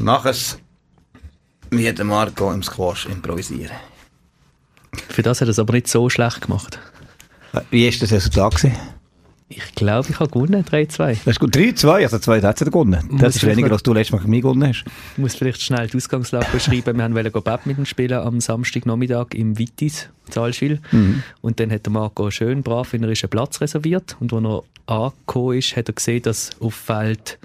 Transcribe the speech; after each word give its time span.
mache 0.00 0.30
es 0.30 0.58
wie 1.70 1.92
der 1.92 2.04
Marco 2.04 2.52
im 2.52 2.62
Squash 2.62 3.06
improvisieren. 3.06 3.76
Für 5.08 5.22
das 5.22 5.40
hat 5.40 5.48
er 5.48 5.52
es 5.52 5.58
aber 5.58 5.74
nicht 5.74 5.86
so 5.86 6.10
schlecht 6.10 6.40
gemacht. 6.40 6.80
Wie 7.70 7.84
war 7.84 7.98
das 8.00 8.10
Resultat? 8.10 8.56
Gewesen? 8.56 8.76
Ich 9.52 9.74
glaube, 9.74 10.08
ich 10.08 10.20
habe 10.20 10.30
gewonnen, 10.30 10.64
3-2. 10.64 11.18
Das 11.24 11.26
ist 11.26 11.40
gut, 11.40 11.56
3-2, 11.56 11.88
also 11.88 12.20
2 12.20 12.40
hat 12.40 12.60
er 12.60 12.66
gewonnen. 12.66 13.08
Muss 13.10 13.20
Das 13.20 13.34
ist 13.34 13.44
weniger, 13.44 13.72
als 13.72 13.82
du 13.82 13.92
letztes 13.92 14.12
Mal 14.12 14.18
gegen 14.18 14.30
mich 14.30 14.42
gewonnen 14.42 14.68
hast. 14.68 14.84
Ich 15.12 15.18
muss 15.18 15.34
vielleicht 15.34 15.60
schnell 15.60 15.88
die 15.88 15.96
Ausgangslage 15.96 16.46
beschreiben. 16.52 16.98
Wir 16.98 17.14
wollten 17.14 17.42
Badminton 17.42 17.84
spielen 17.84 18.20
am 18.20 18.40
Samstagnachmittag 18.40 19.34
im 19.34 19.58
Wittis, 19.58 20.08
Zalschwil. 20.28 20.80
Und 21.40 21.58
dann 21.58 21.72
hat 21.72 21.84
der 21.84 21.92
Marco 21.92 22.30
schön 22.30 22.62
brav 22.62 22.94
in 22.94 23.04
einen 23.04 23.14
Platz 23.14 23.60
reserviert. 23.60 24.16
Und 24.20 24.32
als 24.32 24.44
er 24.86 24.94
angekommen 24.94 25.58
ist, 25.58 25.76
hat 25.76 25.88
er 25.88 25.94
gesehen, 25.94 26.22
dass 26.22 26.50
auf 26.60 26.74
Feld 26.74 27.40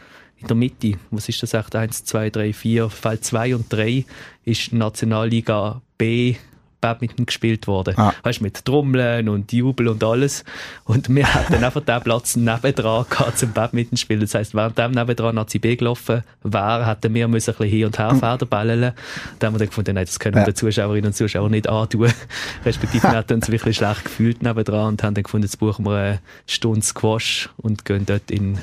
in 0.46 0.48
der 0.48 0.58
Mitte, 0.58 0.98
was 1.12 1.28
ist 1.28 1.42
das 1.42 1.54
echt, 1.56 1.76
1, 1.76 2.06
2, 2.06 2.30
3, 2.30 2.54
4, 2.54 2.90
Feld 2.90 3.26
2 3.26 3.56
und 3.56 3.74
3 3.74 4.06
ist 4.44 4.74
Nationalliga 4.74 5.82
B 5.98 6.36
Badminton 6.82 7.26
gespielt 7.26 7.66
worden. 7.66 7.96
Ah. 7.98 8.14
Weißt 8.22 8.42
du, 8.42 8.44
mit 8.44 8.64
Trommeln 8.64 9.28
und 9.28 9.52
Jubel 9.52 9.88
und 9.88 10.04
alles. 10.04 10.44
Und 10.84 11.10
wir 11.10 11.34
hatten 11.34 11.64
einfach 11.64 11.82
den 11.82 12.02
Platz 12.02 12.36
nebendran 12.36 13.06
gehabt 13.10 13.40
zum 13.40 13.54
Badminton 13.54 13.98
spielen. 13.98 14.20
Das 14.20 14.36
heisst, 14.36 14.54
während 14.54 14.78
dem 14.78 14.92
nebendran 14.92 15.34
Nazi 15.34 15.58
B 15.58 15.76
gelaufen 15.78 16.22
wäre, 16.44 16.86
hätten 16.86 17.12
wir 17.16 17.28
müssen 17.28 17.52
ein 17.52 17.58
bisschen 17.58 17.72
hin 17.76 17.86
und 17.88 17.98
her 17.98 18.14
federballen. 18.14 18.92
Da 19.40 19.48
haben 19.48 19.56
wir 19.56 19.60
dann 19.60 19.70
gefunden, 19.70 19.96
nein, 19.96 20.06
das 20.06 20.20
können 20.20 20.36
wir 20.36 20.42
Ja. 20.42 20.46
den 20.46 20.56
Zuschauerinnen 20.56 21.08
und 21.08 21.14
Zuschauern 21.16 21.50
nicht 21.50 21.68
antun. 21.68 22.14
Respektive 22.66 23.02
wir 23.02 23.18
hatten 23.18 23.34
uns 23.34 23.50
wirklich 23.50 23.78
schlecht 23.78 24.04
gefühlt 24.06 24.44
nebendran 24.44 24.90
und 24.90 25.02
haben 25.02 25.16
dann 25.16 25.24
gefunden, 25.24 25.48
jetzt 25.48 25.58
buchen 25.58 25.86
wir 25.86 25.96
eine 25.98 26.20
Stunde 26.46 26.86
Squash 26.86 27.50
und 27.58 27.86
gehen 27.86 28.06
dort 28.06 28.30
in, 28.30 28.60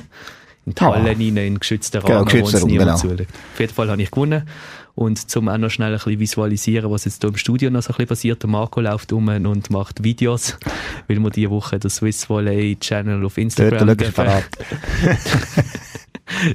in 0.66 0.75
die 0.75 0.83
Ah. 0.83 0.95
Halle 0.95 1.11
rein, 1.11 1.37
in 1.37 1.59
geschützten 1.59 2.01
Genau, 2.01 2.15
Rahmen, 2.15 2.27
wo 2.27 2.30
geschützter 2.30 2.55
uns 2.57 2.62
Raum, 2.62 2.70
niemand 2.70 2.91
genau. 2.91 3.01
zuschaut. 3.16 3.27
Auf 3.53 3.61
jeden 3.61 3.75
Fall 3.75 3.91
habe 3.91 4.03
ich 4.03 4.11
gewonnen. 4.11 4.48
Und 4.95 5.30
zum 5.30 5.48
auch 5.48 5.57
noch 5.57 5.70
schnell 5.70 5.93
ein 5.93 5.98
bisschen 5.98 6.20
visualisieren, 6.20 6.91
was 6.91 7.07
jetzt 7.07 7.23
hier 7.23 7.30
im 7.30 7.37
Studio 7.37 7.70
noch 7.70 7.83
so 7.83 7.89
ein 7.89 7.97
bisschen 7.97 8.09
passiert. 8.09 8.42
Der 8.42 8.50
Marco 8.50 8.81
läuft 8.81 9.12
um 9.12 9.27
und 9.28 9.70
macht 9.70 10.05
Videos, 10.05 10.59
weil 11.09 11.19
wir 11.19 11.31
diese 11.31 11.50
Woche 11.50 11.78
den 11.78 11.91
Swiss 11.91 12.28
Volley 12.28 12.77
Channel 12.78 13.25
auf 13.25 13.39
Instagram 13.39 13.97
parat. 14.12 14.45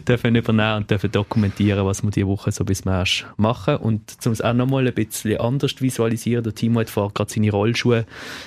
dürfen 0.07 0.35
übernehmen 0.35 0.77
und 0.77 0.91
dürfen 0.91 1.11
dokumentieren, 1.11 1.85
was 1.85 2.03
wir 2.03 2.11
diese 2.11 2.27
Woche 2.27 2.51
so 2.51 2.63
bis 2.63 2.85
März 2.85 3.25
machen. 3.37 3.77
Und 3.77 4.01
um 4.25 4.31
es 4.31 4.41
auch 4.41 4.53
noch 4.53 4.67
mal 4.67 4.87
ein 4.87 4.93
bisschen 4.93 5.39
anders 5.39 5.75
zu 5.75 5.83
visualisieren, 5.83 6.43
der 6.43 6.55
Timo 6.55 6.79
hat 6.79 6.89
vorher 6.89 7.11
gerade 7.13 7.31
seine 7.31 7.51
Rollschuhe 7.51 8.05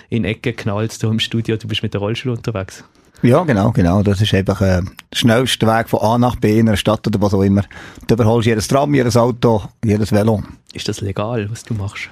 in 0.08 0.22
die 0.22 0.28
Ecke 0.28 0.52
geknallt 0.52 0.96
hier 1.00 1.10
im 1.10 1.20
Studio. 1.20 1.56
Du 1.56 1.68
bist 1.68 1.82
mit 1.82 1.94
der 1.94 2.00
Rollschuhe 2.00 2.32
unterwegs. 2.32 2.84
Ja, 3.22 3.42
genau, 3.44 3.70
genau. 3.72 4.02
Das 4.02 4.20
ist 4.20 4.32
einfach 4.32 4.60
äh, 4.62 4.80
der 4.82 4.84
schnellste 5.12 5.66
Weg 5.66 5.88
von 5.88 6.00
A 6.00 6.18
nach 6.18 6.36
B 6.36 6.58
in 6.58 6.68
einer 6.68 6.76
Stadt 6.76 7.06
oder 7.06 7.20
was 7.20 7.34
auch 7.34 7.42
immer. 7.42 7.62
Du 8.06 8.14
überholst 8.14 8.46
jedes 8.46 8.66
Tram, 8.68 8.94
jedes 8.94 9.16
Auto, 9.16 9.62
jedes 9.84 10.10
Velo. 10.12 10.42
Ist 10.72 10.88
das 10.88 11.00
legal, 11.00 11.50
was 11.50 11.62
du 11.64 11.74
machst? 11.74 12.08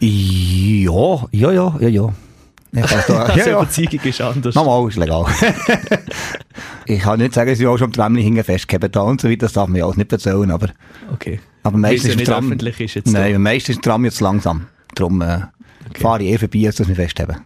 Ja, 0.00 1.26
ja, 1.32 1.52
ja, 1.52 1.76
ja, 1.80 1.88
ja. 1.88 2.12
Ich 2.72 2.82
kann 2.82 3.02
da, 3.08 3.22
Also 3.24 3.38
ja, 3.38 3.46
ja. 3.46 3.62
Überzeugung 3.62 4.00
ist 4.02 4.20
anders. 4.20 4.54
Nochmal, 4.54 4.88
ist 4.88 4.96
legal. 4.96 5.26
ich 6.86 7.00
kann 7.00 7.18
nicht 7.18 7.34
sagen, 7.34 7.50
dass 7.50 7.60
ich 7.60 7.66
auch 7.66 7.78
schon 7.78 7.86
am 7.86 7.92
Tramli 7.92 8.22
hinten 8.22 8.44
festgehabt 8.44 8.96
habe 8.96 9.08
und 9.08 9.20
so 9.20 9.28
weiter. 9.28 9.38
Das 9.46 9.52
darf 9.52 9.68
man 9.68 9.76
ja 9.76 9.84
alles 9.84 9.96
nicht 9.96 10.12
erzählen, 10.12 10.50
aber, 10.50 10.68
Okay. 11.12 11.40
aber 11.62 11.78
meistens 11.78 12.16
ist 12.16 12.24
Tram... 12.26 12.46
öffentlich 12.46 12.80
ist 12.80 12.94
jetzt 12.94 13.12
Nein, 13.12 13.40
meistens 13.40 13.76
ist 13.76 13.84
Tram 13.84 14.04
jetzt 14.04 14.20
langsam. 14.20 14.66
Darum 14.94 15.20
äh, 15.22 15.40
fahre 15.98 16.22
ich 16.22 16.32
eh 16.32 16.38
vorbei, 16.38 16.66
als 16.66 16.76
dass 16.76 16.88
wir 16.88 16.96
festhaben. 16.96 17.36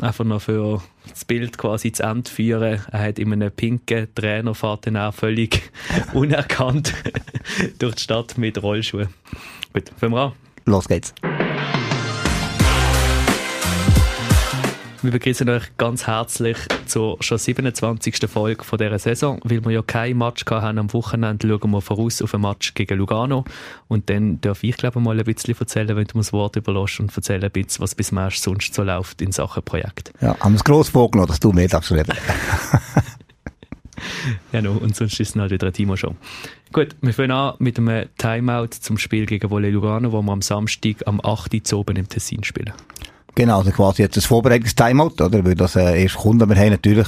Einfach 0.00 0.24
noch 0.24 0.42
für 0.42 0.82
das 1.08 1.24
Bild 1.24 1.58
quasi 1.58 1.92
zu 1.92 2.02
Ende 2.02 2.30
führen. 2.30 2.80
Er 2.90 3.00
hat 3.00 3.18
in 3.18 3.32
einem 3.32 3.50
pinken 3.50 4.08
Trainerfahrt 4.14 4.86
dann 4.86 4.96
auch 4.96 5.14
völlig 5.14 5.70
unerkannt 6.12 6.94
durch 7.78 7.96
die 7.96 8.02
Stadt 8.02 8.38
mit 8.38 8.62
Rollschuhen. 8.62 9.08
Gut, 9.72 9.90
fangen 9.96 10.14
wir 10.14 10.20
an. 10.20 10.32
Los 10.66 10.88
geht's. 10.88 11.14
Wir 15.02 15.12
begrüßen 15.12 15.48
euch 15.48 15.62
ganz 15.78 16.06
herzlich 16.06 16.58
zur 16.84 17.16
schon 17.20 17.38
27. 17.38 18.28
Folge 18.28 18.64
von 18.64 18.78
dieser 18.78 18.98
Saison. 18.98 19.40
Weil 19.44 19.64
wir 19.64 19.70
ja 19.70 19.82
kein 19.82 20.18
Match 20.18 20.44
haben 20.50 20.78
am 20.78 20.92
Wochenende, 20.92 21.48
schauen 21.48 21.70
wir 21.70 21.80
voraus 21.80 22.20
auf 22.20 22.34
ein 22.34 22.42
Match 22.42 22.74
gegen 22.74 22.98
Lugano. 22.98 23.44
Und 23.88 24.10
dann 24.10 24.40
darf 24.42 24.62
ich, 24.62 24.76
glaube 24.76 24.98
ich, 24.98 25.04
mal 25.04 25.18
ein 25.18 25.24
bisschen 25.24 25.56
erzählen, 25.58 25.96
wenn 25.96 26.04
du 26.04 26.18
mir 26.18 26.22
das 26.22 26.34
Wort 26.34 26.56
überlässt 26.56 27.00
und 27.00 27.16
erzählen 27.16 27.44
ein 27.44 27.50
bisschen, 27.50 27.82
was 27.82 27.94
bis 27.94 28.12
März 28.12 28.42
sonst 28.42 28.74
so 28.74 28.82
läuft 28.82 29.22
in 29.22 29.32
Sachen 29.32 29.62
Projekt. 29.62 30.12
Ja, 30.20 30.36
haben 30.38 30.52
wir 30.52 30.58
es 30.58 30.64
gross 30.64 30.90
vorgenommen, 30.90 31.28
dass 31.28 31.40
du 31.40 31.52
mehr 31.52 31.68
darfst 31.68 31.92
reden. 31.92 32.12
Ja, 34.52 34.62
no, 34.62 34.72
und 34.72 34.96
sonst 34.96 35.18
ist 35.20 35.34
es 35.34 35.40
halt 35.40 35.50
wieder 35.50 35.68
ein 35.68 35.72
Timo-Show. 35.72 36.14
Gut, 36.72 36.96
wir 37.00 37.14
fangen 37.14 37.30
an 37.30 37.54
mit 37.58 37.78
einem 37.78 38.08
Timeout 38.18 38.68
zum 38.80 38.98
Spiel 38.98 39.26
gegen 39.26 39.50
Volley 39.50 39.70
Lugano, 39.70 40.12
wo 40.12 40.22
wir 40.22 40.32
am 40.32 40.42
Samstag 40.42 41.06
am 41.06 41.20
8. 41.22 41.54
Uhr 41.54 41.64
zu 41.64 41.78
oben 41.78 41.96
im 41.96 42.08
Tessin 42.08 42.44
spielen. 42.44 42.72
Genau, 43.36 43.58
also 43.58 43.70
quasi 43.70 44.02
jetzt 44.02 44.16
ein 44.16 44.22
Vorbereitungs-Timeout, 44.22 45.22
oder? 45.22 45.44
Weil 45.44 45.54
das 45.54 45.76
äh, 45.76 46.02
erst 46.02 46.16
kommt. 46.16 46.46
Wir 46.46 46.56
haben 46.56 46.70
natürlich 46.70 47.06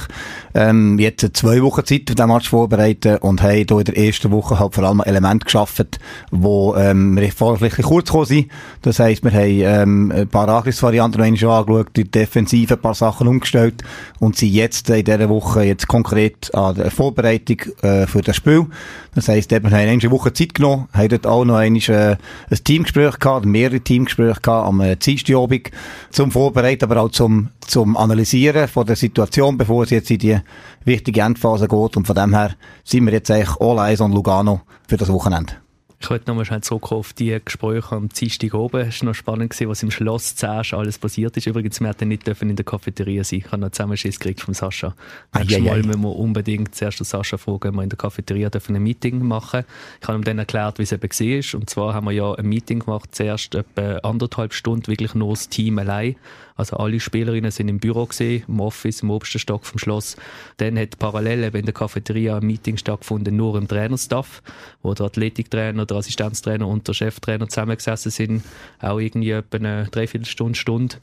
ähm, 0.55 0.97
jetzt 0.97 1.35
zwei 1.35 1.61
Wochen 1.61 1.85
Zeit 1.85 2.03
für 2.07 2.15
den 2.15 2.27
Match 2.27 2.49
vorbereiten 2.49 3.17
und 3.17 3.41
haben 3.41 3.51
hier 3.51 3.69
in 3.69 3.83
der 3.83 3.97
ersten 3.97 4.31
Woche 4.31 4.57
halt 4.57 4.73
vor 4.73 4.85
allem 4.85 5.01
Elemente 5.01 5.45
geschaffen, 5.45 5.87
wo 6.31 6.75
ähm, 6.75 7.17
wir 7.17 7.31
vorher 7.31 7.69
kurz 7.69 8.07
gekommen 8.07 8.25
sind. 8.25 8.51
Das 8.81 8.99
heisst, 8.99 9.23
wir 9.23 9.31
haben 9.31 9.59
ähm, 9.61 10.11
ein 10.15 10.27
paar 10.27 10.47
Angriffsvarianten 10.47 11.19
noch 11.19 11.25
einmal 11.25 11.59
angeschaut, 11.59 11.87
die 11.95 12.09
Defensive 12.09 12.75
ein 12.75 12.81
paar 12.81 12.95
Sachen 12.95 13.27
umgestellt 13.27 13.83
und 14.19 14.37
sind 14.37 14.53
jetzt 14.53 14.89
in 14.89 15.03
dieser 15.03 15.29
Woche 15.29 15.63
jetzt 15.63 15.87
konkret 15.87 16.53
an 16.55 16.75
der 16.75 16.91
Vorbereitung 16.91 17.57
äh, 17.81 18.07
für 18.07 18.21
das 18.21 18.37
Spiel. 18.37 18.67
Das 19.13 19.27
heisst, 19.27 19.51
wir 19.51 19.61
haben 19.61 19.73
eine 19.73 20.11
Woche 20.11 20.33
Zeit 20.33 20.55
genommen, 20.55 20.87
haben 20.93 21.09
dort 21.09 21.27
auch 21.27 21.45
noch 21.45 21.57
einmal, 21.57 21.81
äh, 21.89 22.15
ein 22.49 22.63
Teamgespräch 22.63 23.19
gehabt, 23.19 23.45
mehrere 23.45 23.79
Teamgespräche 23.79 24.41
gehabt 24.41 24.67
am 24.67 24.81
äh, 24.81 24.95
Dienstagabend 24.95 25.69
zum 26.13 26.31
Vorbereiten, 26.31 26.85
aber 26.85 27.01
auch 27.01 27.09
zum, 27.09 27.49
zum 27.61 27.97
Analysieren 27.97 28.67
von 28.67 28.85
der 28.85 28.95
Situation, 28.95 29.57
bevor 29.57 29.83
es 29.83 29.89
jetzt 29.89 30.11
in 30.11 30.19
die 30.19 30.39
wichtige 30.85 31.21
Endphase 31.21 31.67
geht. 31.67 31.97
Und 31.97 32.05
von 32.05 32.15
dem 32.15 32.33
her 32.33 32.55
sind 32.83 33.05
wir 33.05 33.13
jetzt 33.13 33.31
eigentlich 33.31 33.59
all 33.59 33.79
eyes 33.79 33.99
on 33.99 34.11
Lugano 34.11 34.61
für 34.87 34.97
das 34.97 35.11
Wochenende. 35.11 35.53
Ich 36.03 36.09
wollte 36.09 36.29
nochmal 36.29 36.43
schnell 36.43 36.59
zurückkommen 36.59 36.99
auf 36.99 37.13
die 37.13 37.39
Gespräche 37.43 37.95
am 37.95 38.09
Dienstag 38.09 38.53
oben. 38.53 38.89
Es 38.89 38.99
war 38.99 39.07
noch 39.07 39.15
spannend, 39.15 39.51
gewesen, 39.51 39.69
was 39.69 39.83
im 39.83 39.89
Schloss 39.89 40.35
zuerst 40.35 40.73
alles 40.73 40.97
passiert 40.97 41.37
ist. 41.37 41.47
Übrigens, 41.47 41.79
wir 41.79 41.87
hätten 41.87 42.09
nicht 42.09 42.27
dürfen 42.27 42.49
in 42.49 42.57
der 42.57 42.65
Cafeteria 42.65 43.23
sein. 43.23 43.39
Ich 43.39 43.45
habe 43.45 43.59
noch 43.59 43.69
Zusammenschiss 43.69 44.19
gekriegt 44.19 44.41
vom 44.41 44.53
Sascha. 44.53 44.95
Nächstes. 45.33 45.61
Mal 45.61 45.81
müssen 45.81 46.01
wir 46.01 46.13
unbedingt 46.13 46.75
zuerst 46.75 46.99
den 46.99 47.05
Sascha 47.05 47.37
fragen, 47.37 47.69
ob 47.69 47.75
wir 47.75 47.83
in 47.83 47.89
der 47.89 47.97
Cafeteria 47.97 48.49
dürfen 48.49 48.75
ein 48.75 48.83
Meeting 48.83 49.25
machen 49.25 49.63
Ich 50.01 50.07
habe 50.09 50.17
ihm 50.17 50.25
dann 50.25 50.39
erklärt, 50.39 50.77
wie 50.77 50.83
es 50.83 50.91
eben 50.91 51.09
war. 51.09 51.59
Und 51.61 51.69
zwar 51.69 51.93
haben 51.93 52.05
wir 52.05 52.11
ja 52.11 52.33
ein 52.33 52.47
Meeting 52.47 52.79
gemacht, 52.79 53.15
zuerst 53.15 53.55
etwa 53.55 53.99
anderthalb 53.99 54.53
Stunden, 54.53 54.87
wirklich 54.87 55.15
nur 55.15 55.29
das 55.29 55.47
Team 55.47 55.79
allein. 55.79 56.17
Also 56.55 56.77
alle 56.77 56.99
Spielerinnen 56.99 57.51
sind 57.51 57.67
im 57.67 57.79
Büro 57.79 58.05
gesehen, 58.05 58.43
im 58.47 58.59
Office, 58.59 59.01
im 59.01 59.09
obersten 59.09 59.39
Stock 59.39 59.65
vom 59.65 59.79
Schloss. 59.79 60.15
Dann 60.57 60.77
hat 60.77 60.99
parallel 60.99 61.43
eben 61.43 61.57
in 61.57 61.65
der 61.65 61.73
Cafeteria 61.73 62.37
ein 62.37 62.45
Meeting 62.45 62.77
stattgefunden, 62.77 63.35
nur 63.35 63.57
im 63.57 63.67
Trainerstaff, 63.67 64.41
wo 64.81 64.93
der 64.93 65.07
Athletiktrainer, 65.07 65.85
der 65.85 65.97
Assistenztrainer 65.97 66.67
und 66.67 66.87
der 66.87 66.93
Cheftrainer 66.93 67.47
zusammengesessen 67.47 68.11
sind, 68.11 68.43
auch 68.79 68.99
irgendwie 68.99 69.31
etwa 69.31 69.57
eine 69.57 69.87
Dreiviertelstunde, 69.91 70.57
Stunde. 70.57 70.95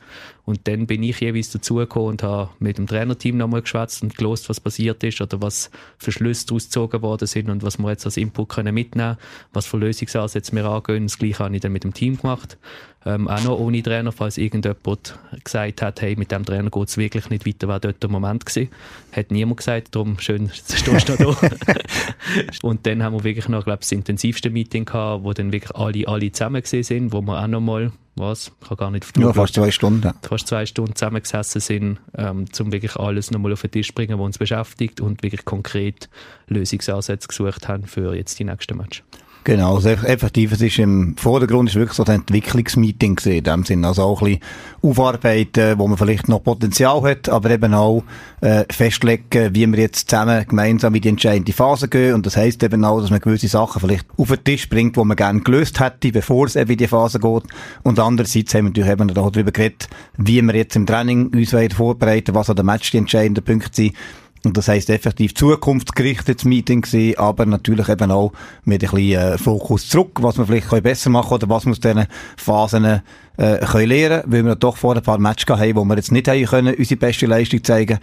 Und 0.44 0.66
dann 0.66 0.86
bin 0.86 1.02
ich 1.02 1.20
jeweils 1.20 1.50
dazugekommen 1.50 2.08
und 2.08 2.22
habe 2.22 2.50
mit 2.58 2.78
dem 2.78 2.86
Trainerteam 2.86 3.36
nochmal 3.36 3.62
geschwätzt 3.62 4.02
und 4.02 4.16
gelost, 4.16 4.48
was 4.48 4.60
passiert 4.60 5.02
ist 5.04 5.20
oder 5.20 5.40
was 5.40 5.70
für 5.98 6.12
Schlüsse 6.12 6.46
daraus 6.46 6.64
gezogen 6.64 7.02
worden 7.02 7.26
sind 7.26 7.50
und 7.50 7.62
was 7.62 7.78
wir 7.78 7.90
jetzt 7.90 8.04
als 8.04 8.16
Input 8.16 8.48
können 8.48 8.74
mitnehmen 8.74 9.16
was 9.52 9.66
für 9.66 9.76
Lösungsansätze 9.76 10.54
wir 10.54 10.64
angehen. 10.64 11.06
Das 11.06 11.18
Gleiche 11.18 11.44
habe 11.44 11.54
ich 11.54 11.60
dann 11.60 11.72
mit 11.72 11.84
dem 11.84 11.94
Team 11.94 12.16
gemacht. 12.16 12.58
Ähm, 13.06 13.28
auch 13.28 13.42
noch 13.44 13.58
ohne 13.58 13.82
Trainer, 13.82 14.12
falls 14.12 14.36
irgendjemand 14.36 15.18
gesagt 15.42 15.80
hat, 15.80 16.02
hey, 16.02 16.16
mit 16.16 16.30
dem 16.30 16.44
Trainer 16.44 16.68
geht 16.68 16.88
es 16.88 16.98
wirklich 16.98 17.30
nicht 17.30 17.46
weiter, 17.46 17.66
war 17.66 17.80
dort 17.80 18.02
der 18.02 18.10
Moment 18.10 18.44
gewesen. 18.44 18.68
Hat 19.12 19.30
niemand 19.30 19.56
gesagt, 19.56 19.94
darum 19.94 20.18
schön, 20.18 20.50
stehst 20.52 21.08
du 21.08 21.16
da. 21.16 21.34
und 22.62 22.86
dann 22.86 23.02
haben 23.02 23.14
wir 23.14 23.24
wirklich 23.24 23.48
noch, 23.48 23.64
glaube 23.64 23.78
ich, 23.78 23.88
das 23.88 23.92
intensivste 23.92 24.50
Meeting 24.50 24.84
gehabt, 24.84 25.24
wo 25.24 25.32
dann 25.32 25.50
wirklich 25.50 25.74
alle, 25.74 26.06
alle 26.06 26.30
zusammen 26.30 26.60
gesehen 26.60 26.82
sind, 26.82 27.12
wo 27.12 27.22
wir 27.22 27.42
auch 27.42 27.46
noch 27.46 27.60
mal, 27.60 27.90
was, 28.16 28.52
ich 28.60 28.68
kann 28.68 28.76
gar 28.76 28.90
nicht 28.90 29.04
auf 29.04 29.12
die 29.12 29.20
Ja, 29.22 29.32
fast 29.32 29.54
zwei 29.54 29.70
Stunden. 29.70 30.12
Fast 30.20 30.48
zwei 30.48 30.66
Stunden 30.66 30.94
zusammengesessen 30.94 31.60
sind, 31.62 31.98
ähm, 32.18 32.44
um 32.58 32.72
wirklich 32.72 32.96
alles 32.96 33.30
nochmal 33.30 33.54
auf 33.54 33.62
den 33.62 33.70
Tisch 33.70 33.88
zu 33.88 33.94
bringen, 33.94 34.18
was 34.18 34.26
uns 34.26 34.38
beschäftigt 34.38 35.00
und 35.00 35.22
wirklich 35.22 35.46
konkret 35.46 36.10
Lösungsansätze 36.48 37.28
gesucht 37.28 37.66
haben 37.66 37.84
für 37.84 38.14
jetzt 38.14 38.38
die 38.38 38.44
nächsten 38.44 38.76
Match. 38.76 39.02
Genau, 39.42 39.76
also 39.76 39.88
eff- 39.88 40.04
effektiv, 40.04 40.52
es 40.52 40.60
ist 40.60 40.78
im 40.78 41.16
Vordergrund 41.16 41.70
ist 41.70 41.74
wirklich 41.74 41.96
so 41.96 42.04
ein 42.04 42.16
Entwicklungsmeeting 42.16 43.16
gewesen, 43.16 43.38
in 43.38 43.44
dem 43.44 43.64
Sinne. 43.64 43.86
Also 43.86 44.02
auch 44.02 44.20
ein 44.20 44.38
bisschen 44.38 44.42
aufarbeiten, 44.82 45.78
wo 45.78 45.88
man 45.88 45.96
vielleicht 45.96 46.28
noch 46.28 46.44
Potenzial 46.44 47.00
hat, 47.02 47.30
aber 47.30 47.50
eben 47.50 47.72
auch 47.72 48.04
äh, 48.42 48.64
festlegen, 48.70 49.54
wie 49.54 49.66
wir 49.66 49.78
jetzt 49.78 50.10
zusammen 50.10 50.44
gemeinsam 50.46 50.94
in 50.94 51.00
die 51.00 51.08
entscheidende 51.08 51.54
Phase 51.54 51.88
gehen. 51.88 52.14
Und 52.14 52.26
das 52.26 52.36
heisst 52.36 52.62
eben 52.62 52.84
auch, 52.84 53.00
dass 53.00 53.08
man 53.08 53.20
gewisse 53.20 53.48
Sachen 53.48 53.80
vielleicht 53.80 54.06
auf 54.18 54.28
den 54.28 54.44
Tisch 54.44 54.68
bringt, 54.68 54.96
die 54.96 55.04
man 55.04 55.16
gerne 55.16 55.40
gelöst 55.40 55.80
hätte, 55.80 56.12
bevor 56.12 56.44
es 56.44 56.56
eben 56.56 56.72
in 56.72 56.78
die 56.78 56.86
Phase 56.86 57.18
geht. 57.18 57.44
Und 57.82 57.98
andererseits 57.98 58.52
haben 58.54 58.64
wir 58.66 58.70
natürlich 58.70 58.90
eben 58.90 59.16
auch 59.16 59.30
darüber 59.30 59.52
geredet, 59.52 59.88
wie 60.18 60.42
wir 60.42 60.54
jetzt 60.54 60.76
im 60.76 60.84
Training 60.84 61.28
uns 61.28 61.54
weiter 61.54 61.76
vorbereiten, 61.76 62.34
was 62.34 62.50
an 62.50 62.56
der 62.56 62.64
Match 62.66 62.90
die 62.90 62.98
entscheidenden 62.98 63.42
Punkte 63.42 63.70
sind. 63.72 63.94
Und 64.42 64.56
das 64.56 64.68
heisst 64.68 64.88
effektiv 64.88 65.34
zukunftsgerichtetes 65.34 66.46
Meeting 66.46 66.80
gewesen, 66.80 67.18
aber 67.18 67.44
natürlich 67.44 67.88
eben 67.88 68.10
auch 68.10 68.32
mit 68.64 68.82
ein 68.82 68.90
bisschen 68.90 69.20
äh, 69.20 69.38
Fokus 69.38 69.88
zurück, 69.88 70.22
was 70.22 70.38
wir 70.38 70.46
vielleicht 70.46 70.82
besser 70.82 71.10
machen 71.10 71.28
können 71.28 71.42
oder 71.42 71.54
was 71.54 71.66
aus 71.66 71.80
diesen 71.80 72.06
Phasen 72.38 72.84
äh, 72.84 73.00
können 73.36 73.88
lernen 73.88 74.22
weil 74.26 74.44
wir 74.44 74.56
doch 74.56 74.78
vor 74.78 74.96
ein 74.96 75.02
paar 75.02 75.18
Matches 75.18 75.48
haben, 75.48 75.76
wo 75.76 75.84
wir 75.84 75.96
jetzt 75.96 76.12
nicht 76.12 76.28
haben 76.28 76.44
können, 76.44 76.74
unsere 76.74 76.98
beste 76.98 77.26
Leistung 77.26 77.62
zeigen. 77.62 77.98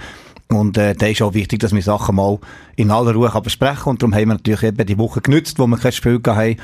Und 0.49 0.77
äh, 0.77 0.95
da 0.95 1.07
ist 1.07 1.21
auch 1.21 1.33
wichtig, 1.33 1.59
dass 1.59 1.73
wir 1.73 1.81
Sachen 1.81 2.15
mal 2.15 2.39
in 2.75 2.89
aller 2.89 3.13
Ruhe 3.13 3.29
besprechen. 3.41 3.89
Und 3.89 4.01
darum 4.01 4.13
haben 4.13 4.29
wir 4.29 4.35
natürlich 4.35 4.63
eben 4.63 4.85
die 4.85 4.97
Woche 4.97 5.21
genützt, 5.21 5.59
wo 5.59 5.67
wir 5.67 5.77
kein 5.77 5.91
Spiel 5.91 6.21
haben, 6.25 6.55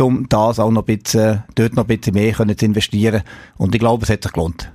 um 0.00 0.28
das 0.28 0.60
auch 0.60 0.70
noch 0.70 0.86
ein 0.86 0.98
bisschen, 0.98 1.42
dort 1.56 1.74
noch 1.74 1.88
ein 1.88 1.98
bisschen 1.98 2.14
mehr 2.14 2.32
können 2.32 2.56
zu 2.56 2.66
investieren. 2.66 3.22
Und 3.56 3.74
ich 3.74 3.80
glaube, 3.80 4.04
es 4.04 4.10
hat 4.10 4.22
sich 4.22 4.32
gelohnt 4.32 4.72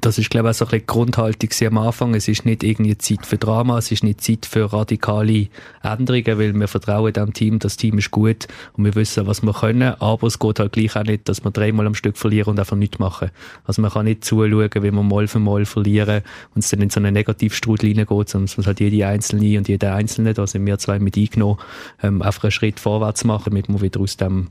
das 0.00 0.18
ist, 0.18 0.30
glaube 0.30 0.48
ich, 0.48 0.50
auch 0.50 0.58
so 0.58 0.64
ein 0.66 0.70
bisschen 0.70 0.80
die 0.80 0.86
Grundhaltung 0.86 1.50
am 1.66 1.78
Anfang. 1.78 2.14
Es 2.14 2.28
ist 2.28 2.44
nicht 2.44 2.62
irgendwie 2.62 2.96
Zeit 2.96 3.26
für 3.26 3.38
Drama, 3.38 3.78
es 3.78 3.90
ist 3.90 4.04
nicht 4.04 4.20
Zeit 4.20 4.46
für 4.46 4.72
radikale 4.72 5.48
Änderungen, 5.82 6.38
weil 6.38 6.54
wir 6.54 6.68
vertrauen 6.68 7.12
dem 7.12 7.32
Team, 7.32 7.58
das 7.58 7.76
Team 7.76 7.98
ist 7.98 8.10
gut 8.10 8.46
und 8.74 8.84
wir 8.84 8.94
wissen, 8.94 9.26
was 9.26 9.42
wir 9.42 9.52
können, 9.52 9.94
aber 10.00 10.26
es 10.28 10.38
geht 10.38 10.60
halt 10.60 10.72
gleich 10.72 10.96
auch 10.96 11.02
nicht, 11.02 11.28
dass 11.28 11.42
wir 11.42 11.50
dreimal 11.50 11.86
am 11.86 11.94
Stück 11.94 12.16
verlieren 12.16 12.50
und 12.50 12.60
einfach 12.60 12.76
nichts 12.76 12.98
machen. 13.00 13.30
Also 13.64 13.82
man 13.82 13.90
kann 13.90 14.04
nicht 14.04 14.24
zuschauen, 14.24 14.70
wie 14.74 14.82
wir 14.82 14.92
Mal 14.92 15.26
für 15.26 15.40
Mal 15.40 15.64
verlieren 15.64 16.22
und 16.54 16.64
es 16.64 16.70
dann 16.70 16.82
in 16.82 16.90
so 16.90 17.00
einen 17.00 17.12
Negativstrudel 17.12 17.88
reingeht, 17.88 18.28
sondern 18.28 18.44
es 18.44 18.56
muss 18.56 18.66
halt 18.66 18.80
jede 18.80 19.06
Einzelne 19.06 19.58
und 19.58 19.68
jeder 19.68 19.94
Einzelne, 19.94 20.34
da 20.34 20.46
sind 20.46 20.66
wir 20.66 20.78
zwei 20.78 20.98
mit 21.00 21.16
eingenommen, 21.16 21.58
ähm, 22.02 22.22
einfach 22.22 22.44
einen 22.44 22.52
Schritt 22.52 22.78
vorwärts 22.78 23.24
machen, 23.24 23.50
damit 23.50 23.68
wir 23.68 23.80
wieder 23.80 24.00
aus 24.00 24.16
dem, 24.16 24.48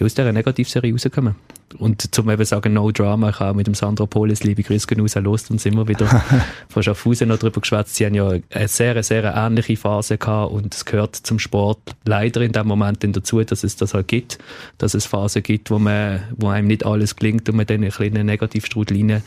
aus 0.00 0.14
dieser 0.14 0.32
Negativserie 0.32 0.92
rauskommen. 0.92 1.34
Und 1.78 2.14
zum 2.14 2.28
eben 2.30 2.44
sagen, 2.44 2.72
no 2.72 2.90
drama, 2.90 3.30
ich 3.30 3.40
habe 3.40 3.56
mit 3.56 3.66
dem 3.66 3.74
Sandro 3.74 4.06
Polis, 4.06 4.42
liebe 4.44 4.62
Grüße 4.62 4.86
genauso 4.86 5.20
los, 5.20 5.44
dann 5.44 5.58
sind 5.58 5.76
wir 5.76 5.88
wieder 5.88 6.06
von 6.68 6.82
Schaffhausen 6.82 7.28
noch 7.28 7.38
drüber 7.38 7.60
geschwätzt. 7.60 7.96
Sie 7.96 8.06
haben 8.06 8.14
ja 8.14 8.28
eine 8.50 8.68
sehr, 8.68 9.02
sehr 9.02 9.34
ähnliche 9.34 9.76
Phase 9.76 10.18
gehabt 10.18 10.52
und 10.52 10.74
es 10.74 10.84
gehört 10.84 11.16
zum 11.16 11.38
Sport 11.38 11.78
leider 12.04 12.40
in 12.42 12.52
dem 12.52 12.66
Moment 12.66 13.04
dazu, 13.16 13.42
dass 13.42 13.64
es 13.64 13.76
das 13.76 13.94
halt 13.94 14.08
gibt, 14.08 14.38
dass 14.78 14.94
es 14.94 15.06
Phasen 15.06 15.42
gibt, 15.42 15.70
wo 15.70 15.78
man, 15.78 16.22
wo 16.36 16.48
einem 16.48 16.68
nicht 16.68 16.84
alles 16.84 17.16
gelingt 17.16 17.48
und 17.48 17.56
man 17.56 17.66
dann 17.66 17.82
in 17.82 17.92
einen 17.92 18.26
Negativstrudel 18.26 19.22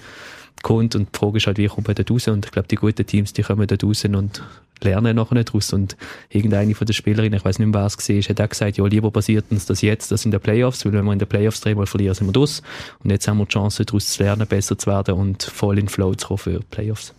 kommt 0.61 0.95
und 0.95 1.09
die 1.13 1.19
Frage 1.19 1.37
ist 1.37 1.47
halt, 1.47 1.57
wie 1.57 1.67
kommt 1.67 1.87
man 1.87 1.95
da 1.95 2.03
raus 2.09 2.27
und 2.27 2.45
ich 2.45 2.51
glaube, 2.51 2.67
die 2.67 2.75
guten 2.75 3.05
Teams, 3.05 3.33
die 3.33 3.43
kommen 3.43 3.67
da 3.67 3.75
raus 3.81 4.05
und 4.05 4.41
lernen 4.83 5.15
nachher 5.15 5.35
nicht 5.35 5.53
raus 5.53 5.73
und 5.73 5.95
irgendeine 6.29 6.75
von 6.75 6.85
den 6.85 6.93
Spielerinnen, 6.93 7.37
ich 7.37 7.45
weiß 7.45 7.59
nicht 7.59 7.67
mehr, 7.67 7.81
wer 7.81 7.85
es 7.85 7.97
war, 7.97 8.15
hat 8.15 8.41
auch 8.41 8.49
gesagt, 8.49 8.77
ja, 8.77 8.85
lieber 8.85 9.11
passiert 9.11 9.45
uns 9.49 9.65
das 9.65 9.81
jetzt, 9.81 10.11
das 10.11 10.25
in 10.25 10.31
den 10.31 10.39
Playoffs, 10.39 10.85
weil 10.85 10.93
wenn 10.93 11.05
wir 11.05 11.13
in 11.13 11.19
den 11.19 11.27
Playoffs 11.27 11.61
dreimal 11.61 11.85
verlieren, 11.85 12.15
sind 12.15 12.27
wir 12.27 12.39
das 12.39 12.61
und 13.03 13.09
jetzt 13.09 13.27
haben 13.27 13.37
wir 13.37 13.45
die 13.45 13.53
Chance, 13.53 13.85
daraus 13.85 14.07
zu 14.07 14.23
lernen, 14.23 14.47
besser 14.47 14.77
zu 14.77 14.87
werden 14.87 15.15
und 15.15 15.43
voll 15.43 15.79
in 15.79 15.87
Flow 15.87 16.13
zu 16.15 16.27
kommen 16.27 16.37
für 16.37 16.59
die 16.59 16.65
Playoffs. 16.69 17.13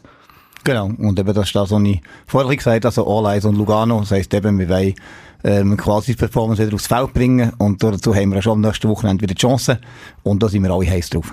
Genau, 0.65 0.87
und 0.87 1.19
eben 1.19 1.33
das 1.33 1.47
ist 1.47 1.55
das, 1.55 1.71
was 1.71 1.83
ich 1.83 2.01
vorher 2.27 2.57
gesagt 2.57 2.85
habe, 2.85 2.87
also 2.87 3.07
All 3.07 3.35
Eyes 3.35 3.45
und 3.45 3.57
Lugano, 3.57 4.01
das 4.01 4.11
heisst 4.11 4.35
eben, 4.35 4.59
wir 4.59 4.69
wollen 4.69 4.95
ähm, 5.45 5.77
quasi 5.77 6.13
die 6.13 6.19
Performance 6.19 6.65
wieder 6.65 6.75
aufs 6.75 6.89
Feld 6.89 7.15
bringen 7.15 7.53
und 7.59 7.83
dazu 7.83 8.15
haben 8.15 8.33
wir 8.33 8.43
schon 8.43 8.55
am 8.55 8.61
nächsten 8.63 8.89
Wochenende 8.89 9.23
wieder 9.23 9.35
die 9.35 9.41
Chance 9.41 9.79
und 10.25 10.43
da 10.43 10.49
sind 10.49 10.65
wir 10.65 10.71
alle 10.71 10.91
heiß 10.91 11.11
drauf. 11.11 11.33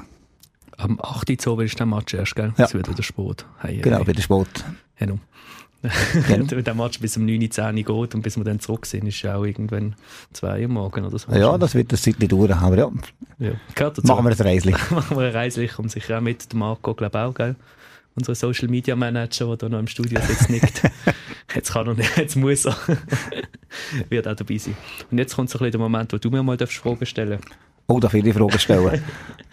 Am 0.78 1.00
8. 1.02 1.48
Uhr 1.48 1.64
ist 1.64 1.80
der 1.80 1.86
Match 1.86 2.14
erst, 2.14 2.36
gell? 2.36 2.48
Ja. 2.58 2.66
Das 2.66 2.74
wird 2.74 2.90
wieder 2.90 3.04
Sport. 3.04 3.46
Hey, 3.60 3.78
genau, 3.78 4.00
hey. 4.00 4.08
wieder 4.08 4.22
Sport. 4.22 4.66
Genau. 4.98 5.20
Genau. 6.28 6.62
der 6.62 6.74
Match 6.74 7.00
bis 7.00 7.18
um 7.18 7.26
9, 7.26 7.52
10 7.52 7.76
geht 7.76 7.90
und 7.90 8.22
bis 8.22 8.38
wir 8.38 8.44
dann 8.44 8.60
zurück 8.60 8.86
sind, 8.86 9.08
ist 9.08 9.22
ja 9.22 9.36
auch 9.36 9.44
irgendwann 9.44 9.96
2 10.32 10.62
Uhr 10.62 10.68
morgen 10.70 11.06
oder 11.06 11.20
so. 11.20 11.32
Ja, 11.32 11.58
das 11.58 11.76
wird 11.76 11.92
ein 11.92 11.98
Zeitchen 11.98 12.28
dauern, 12.28 12.54
aber 12.54 12.78
ja. 12.78 12.92
ja. 13.40 13.52
Machen 14.04 14.26
wir 14.26 14.32
ein 14.32 14.48
Reislich. 14.48 14.76
Machen 14.92 15.18
wir 15.18 15.26
ein 15.26 15.32
Reislich 15.34 15.78
und 15.80 15.92
sicher 15.92 16.18
auch 16.18 16.22
mit 16.22 16.52
dem 16.52 16.60
Marco, 16.60 16.94
glaube 16.94 17.18
ich 17.18 17.24
auch, 17.24 17.34
gell? 17.34 17.56
Unser 18.16 18.36
Social 18.36 18.68
Media 18.68 18.96
Manager, 18.96 19.48
der 19.48 19.58
da 19.58 19.70
noch 19.70 19.80
im 19.80 19.88
Studio 19.88 20.22
sitzt, 20.22 20.50
nickt. 20.50 20.84
jetzt 21.56 21.74
kann 21.74 21.88
er 21.88 21.96
nicht, 21.96 22.16
jetzt 22.16 22.36
muss 22.36 22.66
er. 22.66 22.78
wird 24.10 24.28
auch 24.28 24.36
dabei 24.36 24.58
sein. 24.58 24.78
Und 25.10 25.18
jetzt 25.18 25.36
kommt 25.36 25.50
so 25.50 25.58
ein 25.58 25.60
bisschen 25.60 25.72
der 25.72 25.80
Moment, 25.82 26.14
wo 26.14 26.18
du 26.18 26.30
mir 26.30 26.44
mal 26.44 26.58
Fragen 26.58 27.06
stellen 27.06 27.40
darfst. 27.42 27.58
Oh, 27.88 28.00
da 28.00 28.08
viele 28.08 28.34
Fragen 28.34 28.60
stellen. 28.60 29.04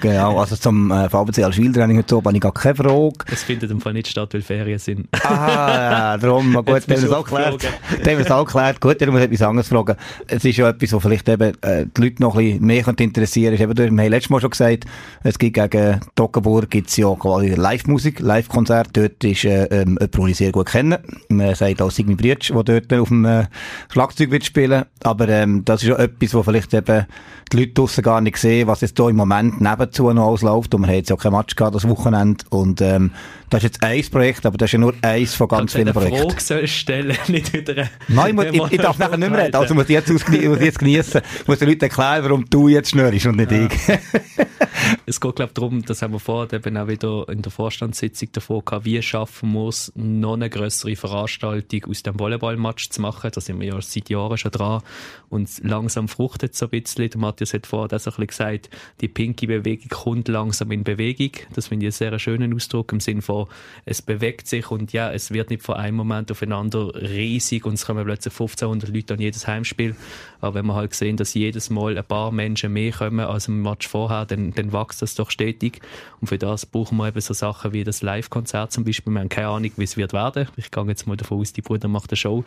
Genau, 0.00 0.38
also 0.38 0.56
zum 0.56 0.90
äh, 0.90 1.08
VBC 1.08 1.44
als 1.44 1.56
Spieltraining 1.56 1.98
heute 1.98 2.16
oben 2.16 2.26
habe 2.26 2.36
ich 2.36 2.42
gar 2.42 2.52
keine 2.52 2.74
Frage. 2.74 3.14
Es 3.30 3.42
findet 3.42 3.70
im 3.70 3.80
Fall 3.80 3.92
nicht 3.92 4.08
statt, 4.08 4.32
weil 4.34 4.42
Ferien 4.42 4.78
sind. 4.78 5.08
ah, 5.24 6.14
ja, 6.14 6.18
darum, 6.18 6.52
gut, 6.54 6.66
dann 6.66 6.76
haben 6.76 6.88
wir 6.88 6.96
es 6.96 7.12
auch 7.12 7.24
geklärt. 7.24 7.62
Dann 7.62 7.98
haben 7.98 8.18
wir 8.18 8.24
es 8.24 8.30
auch 8.30 8.44
geklärt. 8.44 8.80
Gut, 8.80 9.00
darum 9.00 9.14
muss 9.14 9.22
ich 9.22 9.30
etwas 9.30 9.42
anderes 9.42 9.68
fragen. 9.68 9.96
Es 10.26 10.44
ist 10.44 10.56
ja 10.56 10.68
etwas, 10.68 10.92
was 10.92 11.02
vielleicht 11.02 11.28
eben 11.28 11.52
äh, 11.62 11.86
die 11.96 12.00
Leute 12.00 12.22
noch 12.22 12.36
ein 12.36 12.58
bisschen 12.58 12.66
mehr 12.66 12.88
interessieren 12.88 13.56
könnte. 13.56 13.90
wir 13.90 14.02
haben 14.02 14.10
letztes 14.10 14.30
Mal 14.30 14.40
schon 14.40 14.50
gesagt, 14.50 14.84
es 15.22 15.38
gibt 15.38 15.54
gegen 15.54 16.00
Toggenburg 16.14 16.70
gibt's 16.70 16.96
ja 16.96 17.14
quasi 17.14 17.48
Live-Musik, 17.50 18.20
Live-Konzert. 18.20 18.88
Dort 18.92 19.22
ist 19.24 19.44
äh, 19.44 19.64
ähm, 19.64 19.98
jemand, 20.00 20.14
den 20.14 20.28
ich 20.28 20.36
sehr 20.36 20.52
gut 20.52 20.66
kenne. 20.66 21.00
Man 21.28 21.54
sagt 21.54 21.82
auch 21.82 21.90
Signy 21.90 22.14
Brietsch, 22.14 22.50
der 22.50 22.62
dort 22.62 22.92
auf 22.92 23.08
dem 23.08 23.24
äh, 23.24 23.46
Schlagzeug 23.92 24.30
wird 24.30 24.44
spielen. 24.44 24.84
Aber 25.02 25.28
ähm, 25.28 25.64
das 25.64 25.82
ist 25.82 25.88
ja 25.88 25.96
etwas, 25.96 26.34
was 26.34 26.44
vielleicht 26.44 26.74
eben 26.74 27.06
die 27.52 27.56
Leute 27.56 27.72
draussen 27.72 28.02
gar 28.02 28.20
nicht 28.20 28.36
sehen, 28.36 28.68
was 28.68 28.80
jetzt 28.80 28.96
hier 28.96 29.08
im 29.08 29.16
Moment 29.16 29.60
nebenzu 29.90 30.12
noch 30.12 30.26
ausläuft. 30.26 30.74
Und 30.74 30.82
wir 30.82 30.88
haben 30.88 30.96
jetzt 30.96 31.10
ja 31.10 31.16
kein 31.16 31.32
Match 31.32 31.56
gehabt 31.56 31.74
das 31.74 31.88
Wochenende. 31.88 32.44
Und 32.50 32.80
ähm, 32.80 33.12
das 33.50 33.58
ist 33.58 33.64
jetzt 33.64 33.82
ein 33.82 34.02
Projekt, 34.10 34.46
aber 34.46 34.56
das 34.58 34.68
ist 34.68 34.72
ja 34.72 34.78
nur 34.78 34.94
eins 35.02 35.34
von 35.34 35.48
ganz 35.48 35.72
vielen 35.72 35.92
Projekten. 35.92 36.30
Frage 36.30 36.40
soll 36.40 36.66
stellen, 36.68 37.16
nicht 37.28 37.52
wieder... 37.52 37.88
Nein, 38.08 38.38
ich, 38.38 38.54
ich, 38.54 38.72
ich 38.72 38.80
darf 38.80 38.98
nachher 38.98 39.16
nicht 39.16 39.30
mehr 39.30 39.46
reden. 39.46 39.56
Also 39.56 39.74
muss 39.74 39.84
ich 39.84 39.90
jetzt, 39.90 40.08
muss 40.10 40.24
jetzt 40.60 40.78
genießen. 40.78 41.20
Ich 41.40 41.48
muss 41.48 41.58
den 41.58 41.68
Leuten 41.68 41.82
erklären, 41.82 42.24
warum 42.24 42.44
du 42.48 42.68
jetzt 42.68 42.90
schnurrst 42.90 43.26
und 43.26 43.36
nicht 43.36 43.50
ja. 43.50 43.66
ich. 43.66 43.72
es 45.06 45.20
geht, 45.20 45.36
glaube 45.36 45.50
ich, 45.50 45.54
darum, 45.54 45.84
das 45.84 46.02
haben 46.02 46.12
wir 46.12 46.20
vorher 46.20 46.52
eben 46.52 46.76
auch 46.76 46.86
wieder 46.86 47.28
in 47.28 47.42
der 47.42 47.50
Vorstandssitzung 47.50 48.28
davor 48.32 48.64
gehabt, 48.64 48.84
wie 48.84 49.02
schaffen 49.02 49.52
wir 49.52 49.68
es, 49.68 49.92
noch 49.96 50.34
eine 50.34 50.48
größere 50.48 50.94
Veranstaltung 50.94 51.86
aus 51.90 52.02
dem 52.02 52.18
Volleyballmatch 52.18 52.90
zu 52.90 53.00
machen. 53.00 53.30
Da 53.34 53.40
sind 53.40 53.58
wir 53.60 53.66
ja 53.66 53.80
seit 53.80 54.08
Jahren 54.10 54.38
schon 54.38 54.52
dran. 54.52 54.82
Und 55.28 55.50
langsam 55.64 56.08
fruchtet 56.08 56.52
es 56.52 56.58
so 56.60 56.66
ein 56.66 56.82
bisschen. 56.82 57.10
Der 57.10 57.20
Matthias 57.20 57.52
hat 57.52 57.66
vorher 57.66 57.88
das 57.88 58.06
ein 58.06 58.10
bisschen 58.10 58.26
gesagt, 58.28 58.70
die 59.00 59.08
pinke 59.08 59.48
Bewegung 59.80 59.88
kommt 59.88 60.28
langsam 60.28 60.70
in 60.70 60.84
Bewegung. 60.84 61.30
Das 61.54 61.68
finde 61.68 61.86
ich 61.86 61.94
einen 61.94 62.10
sehr 62.10 62.18
schönen 62.18 62.54
Ausdruck 62.54 62.92
im 62.92 63.00
Sinne 63.00 63.22
von, 63.22 63.46
es 63.84 64.02
bewegt 64.02 64.46
sich 64.46 64.70
und 64.70 64.92
ja, 64.92 65.12
es 65.12 65.30
wird 65.32 65.50
nicht 65.50 65.62
von 65.62 65.76
einem 65.76 65.96
Moment 65.96 66.30
aufeinander 66.30 66.94
riesig 66.94 67.64
und 67.64 67.74
es 67.74 67.86
kommen 67.86 68.04
plötzlich 68.04 68.32
1500 68.32 68.94
Leute 68.94 69.14
an 69.14 69.20
jedes 69.20 69.46
Heimspiel. 69.46 69.96
Aber 70.40 70.54
wenn 70.54 70.66
wir 70.66 70.74
halt 70.74 70.94
sehen, 70.94 71.16
dass 71.16 71.34
jedes 71.34 71.70
Mal 71.70 71.98
ein 71.98 72.04
paar 72.04 72.32
Menschen 72.32 72.72
mehr 72.72 72.92
kommen 72.92 73.20
als 73.20 73.48
im 73.48 73.62
Match 73.62 73.86
vorher, 73.88 74.24
dann, 74.26 74.52
dann 74.52 74.72
wächst 74.72 75.02
das 75.02 75.14
doch 75.14 75.30
stetig. 75.30 75.80
Und 76.20 76.28
für 76.28 76.38
das 76.38 76.66
brauchen 76.66 76.96
wir 76.98 77.08
eben 77.08 77.20
so 77.20 77.34
Sachen 77.34 77.72
wie 77.72 77.84
das 77.84 78.02
Live-Konzert 78.02 78.72
zum 78.72 78.84
Beispiel. 78.84 79.12
Wir 79.12 79.20
haben 79.20 79.28
keine 79.28 79.48
Ahnung, 79.48 79.70
wie 79.76 79.84
es 79.84 79.96
wird 79.96 80.12
werden. 80.12 80.48
Ich 80.56 80.70
gehe 80.70 80.84
jetzt 80.84 81.06
mal 81.06 81.16
davon 81.16 81.40
aus, 81.40 81.52
die 81.52 81.62
Bruder 81.62 81.88
macht 81.88 82.10
eine 82.10 82.16
Show. 82.16 82.44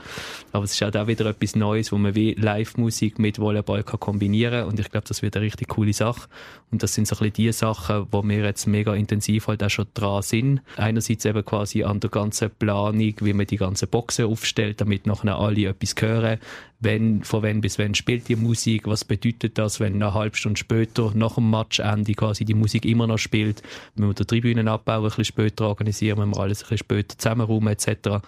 Aber 0.52 0.64
es 0.64 0.74
ist 0.74 0.82
halt 0.82 0.98
auch 0.98 1.08
wieder 1.08 1.26
etwas 1.26 1.56
Neues, 1.56 1.92
wo 1.92 1.98
man 1.98 2.16
wie 2.16 2.34
Live-Musik 2.34 3.20
mit 3.20 3.40
Volleyball 3.40 3.84
kombinieren 3.84 4.62
kann. 4.62 4.70
Und 4.70 4.80
ich 4.80 4.90
glaube, 4.90 5.08
das 5.08 5.22
wird 5.22 5.36
eine 5.36 5.46
richtig 5.46 5.68
coole 5.68 5.94
Sache. 5.94 6.28
Und 6.72 6.82
das 6.82 6.94
sind 6.96 7.08
so 7.08 7.16
bisschen 7.24 7.46
die 7.46 7.52
Sachen, 7.52 8.08
wo 8.12 8.24
wir 8.24 8.44
jetzt 8.44 8.68
mega 8.68 8.94
intensiv 8.94 9.48
halt 9.48 9.64
auch 9.64 9.70
schon 9.70 9.88
dran 9.94 10.22
sind. 10.22 10.62
Einerseits 10.78 11.26
eben 11.26 11.44
quasi 11.44 11.84
an 11.84 12.00
der 12.00 12.10
ganzen 12.10 12.52
Planung, 12.52 13.14
wie 13.20 13.34
man 13.34 13.48
die 13.48 13.58
ganzen 13.58 13.90
Boxen 13.90 14.26
aufstellt, 14.26 14.82
damit 14.82 15.08
nachher 15.08 15.38
alle 15.38 15.68
etwas 15.68 15.96
hören 16.00 16.40
wenn, 16.84 17.24
von 17.24 17.44
wann 17.44 17.62
bis 17.62 17.80
wann 17.80 17.96
spielt 17.96 18.28
die 18.28 18.36
Musik, 18.36 18.88
was 18.88 19.06
bedeutet 19.06 19.58
das, 19.58 19.80
wenn 19.80 19.96
eine 19.96 20.14
halbe 20.14 20.36
Stunde 20.36 20.60
später, 20.60 21.12
nach 21.16 21.36
dem 21.36 21.50
Matchende 21.50 22.14
quasi 22.14 22.46
die 22.46 22.54
Musik 22.54 22.86
immer 22.86 23.08
noch 23.08 23.18
spielt, 23.18 23.64
wenn 23.96 24.08
wir 24.08 24.14
den 24.14 24.28
Tribünenabbau 24.28 24.98
ein 24.98 25.04
bisschen 25.04 25.26
später 25.26 25.68
organisieren, 25.68 26.20
wenn 26.20 26.30
wir 26.30 26.40
alles 26.40 26.60
ein 26.60 26.64
bisschen 26.64 26.78
später 26.80 27.18
zusammenräumen 27.18 27.74
etc. 27.74 28.20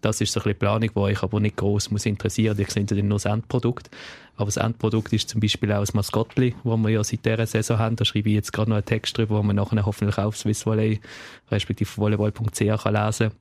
Das 0.00 0.20
ist 0.20 0.32
so 0.32 0.40
ein 0.40 0.44
bisschen 0.44 0.58
Planung, 0.58 0.90
die 0.90 0.96
euch 0.96 1.22
aber 1.22 1.40
nicht 1.40 1.56
gross 1.56 1.90
muss 1.90 2.06
interessieren. 2.06 2.58
Ich 2.58 2.70
sehe 2.70 2.84
dann 2.84 3.08
nur 3.08 3.16
das 3.16 3.24
Endprodukt. 3.24 3.88
Aber 4.36 4.46
das 4.46 4.56
Endprodukt 4.56 5.12
ist 5.12 5.28
zum 5.28 5.40
Beispiel 5.40 5.72
auch 5.72 5.80
das 5.80 5.94
Maskottli, 5.94 6.54
das 6.64 6.78
wir 6.78 6.88
ja 6.88 7.04
seit 7.04 7.24
dieser 7.24 7.46
Saison 7.46 7.78
haben. 7.78 7.96
Da 7.96 8.04
schreibe 8.04 8.30
ich 8.30 8.34
jetzt 8.34 8.52
gerade 8.52 8.70
noch 8.70 8.76
einen 8.76 8.86
Text 8.86 9.16
drüber, 9.16 9.36
wo 9.38 9.42
man 9.42 9.56
nachher 9.56 9.84
hoffentlich 9.84 10.18
auf 10.18 10.36
Swiss 10.36 10.64
Volley, 10.66 11.00
respektive 11.50 11.90
volleyball.ch 11.96 12.58
lesen 12.58 12.78
kann 12.78 13.32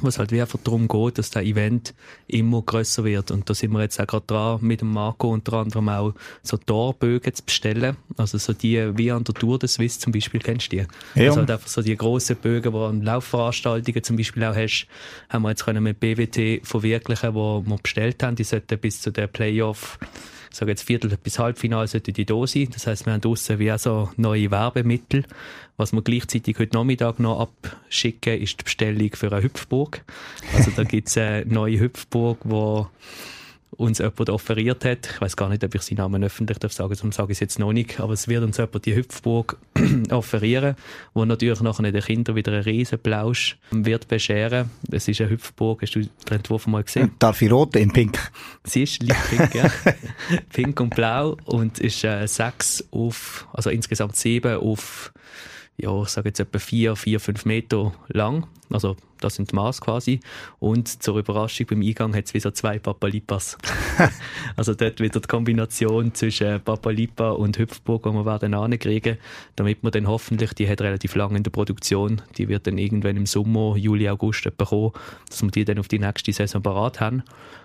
wo 0.00 0.08
es 0.08 0.18
halt 0.18 0.32
wie 0.32 0.40
einfach 0.40 0.58
darum 0.62 0.88
geht, 0.88 1.18
dass 1.18 1.30
der 1.30 1.42
Event 1.42 1.94
immer 2.26 2.62
grösser 2.62 3.04
wird. 3.04 3.30
Und 3.30 3.48
da 3.48 3.54
sind 3.54 3.72
wir 3.72 3.82
jetzt 3.82 4.00
auch 4.00 4.06
gerade 4.06 4.26
dran, 4.26 4.58
mit 4.62 4.80
dem 4.80 4.92
Marco 4.92 5.32
unter 5.32 5.54
anderem 5.54 5.88
auch 5.88 6.14
so 6.42 6.56
Torbögen 6.56 7.34
zu 7.34 7.44
bestellen. 7.44 7.96
Also 8.16 8.38
so 8.38 8.52
die, 8.52 8.96
wie 8.96 9.12
an 9.12 9.24
der 9.24 9.34
Tour 9.34 9.58
des 9.58 9.74
Swiss 9.74 9.98
zum 9.98 10.12
Beispiel, 10.12 10.40
kennst 10.40 10.72
du 10.72 10.76
die? 10.76 10.86
Ja. 11.14 11.28
Also 11.28 11.40
halt 11.40 11.50
einfach 11.50 11.68
so 11.68 11.82
die 11.82 11.96
grossen 11.96 12.36
Bögen, 12.36 12.72
die 12.72 12.78
an 12.78 13.02
Laufveranstaltungen 13.02 14.02
zum 14.02 14.16
Beispiel 14.16 14.44
auch 14.44 14.54
hast, 14.54 14.86
haben 15.28 15.42
wir 15.42 15.50
jetzt 15.50 15.64
können 15.64 15.82
mit 15.82 16.00
BWT 16.00 16.66
verwirklichen, 16.66 17.34
wo 17.34 17.62
wir 17.64 17.76
bestellt 17.78 18.22
haben. 18.22 18.36
Die 18.36 18.44
sollten 18.44 18.78
bis 18.78 19.00
zu 19.00 19.10
der 19.10 19.26
Playoff 19.26 19.98
sage 20.54 20.72
jetzt 20.72 20.84
Viertel 20.84 21.16
bis 21.22 21.38
Halbfinale 21.38 21.86
sollte 21.86 22.12
die 22.12 22.24
da 22.24 22.46
sein. 22.46 22.68
Das 22.72 22.86
heißt, 22.86 23.06
wir 23.06 23.12
haben 23.12 23.20
draussen 23.20 23.58
wie 23.58 23.72
auch 23.72 23.78
so 23.78 24.10
neue 24.16 24.50
Werbemittel. 24.50 25.24
Was 25.76 25.92
wir 25.92 26.02
gleichzeitig 26.02 26.58
heute 26.58 26.76
Nachmittag 26.76 27.18
noch 27.18 27.40
abschicken, 27.40 28.40
ist 28.40 28.60
die 28.60 28.64
Bestellung 28.64 29.10
für 29.14 29.32
eine 29.32 29.42
Hüpfburg. 29.42 30.04
Also 30.54 30.70
da 30.70 30.84
gibt's 30.84 31.18
eine 31.18 31.44
neue 31.46 31.80
Hüpfburg, 31.80 32.38
wo 32.44 32.88
uns 33.76 33.98
jemand 33.98 34.30
offeriert 34.30 34.84
hat. 34.84 35.08
Ich 35.14 35.20
weiß 35.20 35.36
gar 35.36 35.48
nicht, 35.48 35.64
ob 35.64 35.74
ich 35.74 35.82
seinen 35.82 35.98
Namen 35.98 36.24
öffentlich 36.24 36.58
darf 36.58 36.72
sagen, 36.72 36.94
darum 36.94 37.12
sage 37.12 37.32
ich 37.32 37.36
es 37.36 37.40
jetzt 37.40 37.58
noch 37.58 37.72
nicht, 37.72 38.00
aber 38.00 38.12
es 38.12 38.28
wird 38.28 38.42
uns 38.42 38.56
jemand 38.56 38.84
die 38.86 38.94
Hüpfburg 38.94 39.58
offerieren, 40.10 40.76
wo 41.12 41.24
natürlich 41.24 41.60
nachher 41.60 41.90
den 41.90 42.02
Kindern 42.02 42.36
wieder 42.36 42.52
einen 42.52 42.62
riesen 42.62 42.98
Plausch 42.98 43.58
wird 43.70 44.08
bescheren. 44.08 44.70
Es 44.90 45.08
ist 45.08 45.20
eine 45.20 45.30
Hüpfburg, 45.30 45.82
hast 45.82 45.94
du 45.94 46.00
den 46.00 46.10
Entwurf 46.30 46.66
mal 46.66 46.82
gesehen? 46.82 47.12
Darf 47.18 47.42
ich 47.42 47.50
rot 47.50 47.76
in 47.76 47.92
pink? 47.92 48.18
Sie 48.64 48.82
ist 48.82 49.02
leicht 49.02 49.30
pink, 49.30 49.54
ja. 49.54 49.70
pink 50.52 50.80
und 50.80 50.94
blau 50.94 51.36
und 51.44 51.78
ist 51.78 52.04
äh, 52.04 52.26
sechs 52.26 52.84
auf, 52.90 53.46
also 53.52 53.70
insgesamt 53.70 54.16
sieben 54.16 54.56
auf 54.56 55.12
ja, 55.76 56.02
ich 56.02 56.08
sage 56.08 56.28
jetzt 56.28 56.40
etwa 56.40 56.58
vier, 56.58 56.94
vier, 56.96 57.18
fünf 57.18 57.44
Meter 57.44 57.92
lang. 58.08 58.46
Also, 58.70 58.96
das 59.20 59.34
sind 59.34 59.50
die 59.50 59.56
Maß 59.56 59.80
quasi. 59.80 60.20
Und 60.60 61.02
zur 61.02 61.18
Überraschung 61.18 61.66
beim 61.66 61.82
Eingang 61.82 62.14
hat 62.14 62.26
es 62.26 62.34
wieder 62.34 62.54
zwei 62.54 62.78
Papalipas. 62.78 63.58
also, 64.56 64.74
dort 64.74 65.00
wieder 65.00 65.20
die 65.20 65.26
Kombination 65.26 66.14
zwischen 66.14 66.60
Papalipa 66.60 67.30
und 67.30 67.58
Hüpfburg, 67.58 68.04
die 68.04 68.12
wir 68.12 68.24
werden 68.24 68.54
ankriegen, 68.54 69.18
damit 69.56 69.82
wir 69.82 69.90
dann 69.90 70.06
hoffentlich, 70.06 70.52
die 70.54 70.68
hat 70.68 70.80
relativ 70.80 71.16
lange 71.16 71.36
in 71.36 71.42
der 71.42 71.50
Produktion, 71.50 72.22
die 72.38 72.48
wird 72.48 72.66
dann 72.66 72.78
irgendwann 72.78 73.16
im 73.16 73.26
Sommer, 73.26 73.76
Juli, 73.76 74.08
August 74.08 74.44
bekommen, 74.56 74.92
dass 75.28 75.42
wir 75.42 75.50
die 75.50 75.64
dann 75.64 75.78
auf 75.78 75.88
die 75.88 75.98
nächste 75.98 76.32
Saison 76.32 76.62
parat 76.62 77.00
haben. 77.00 77.24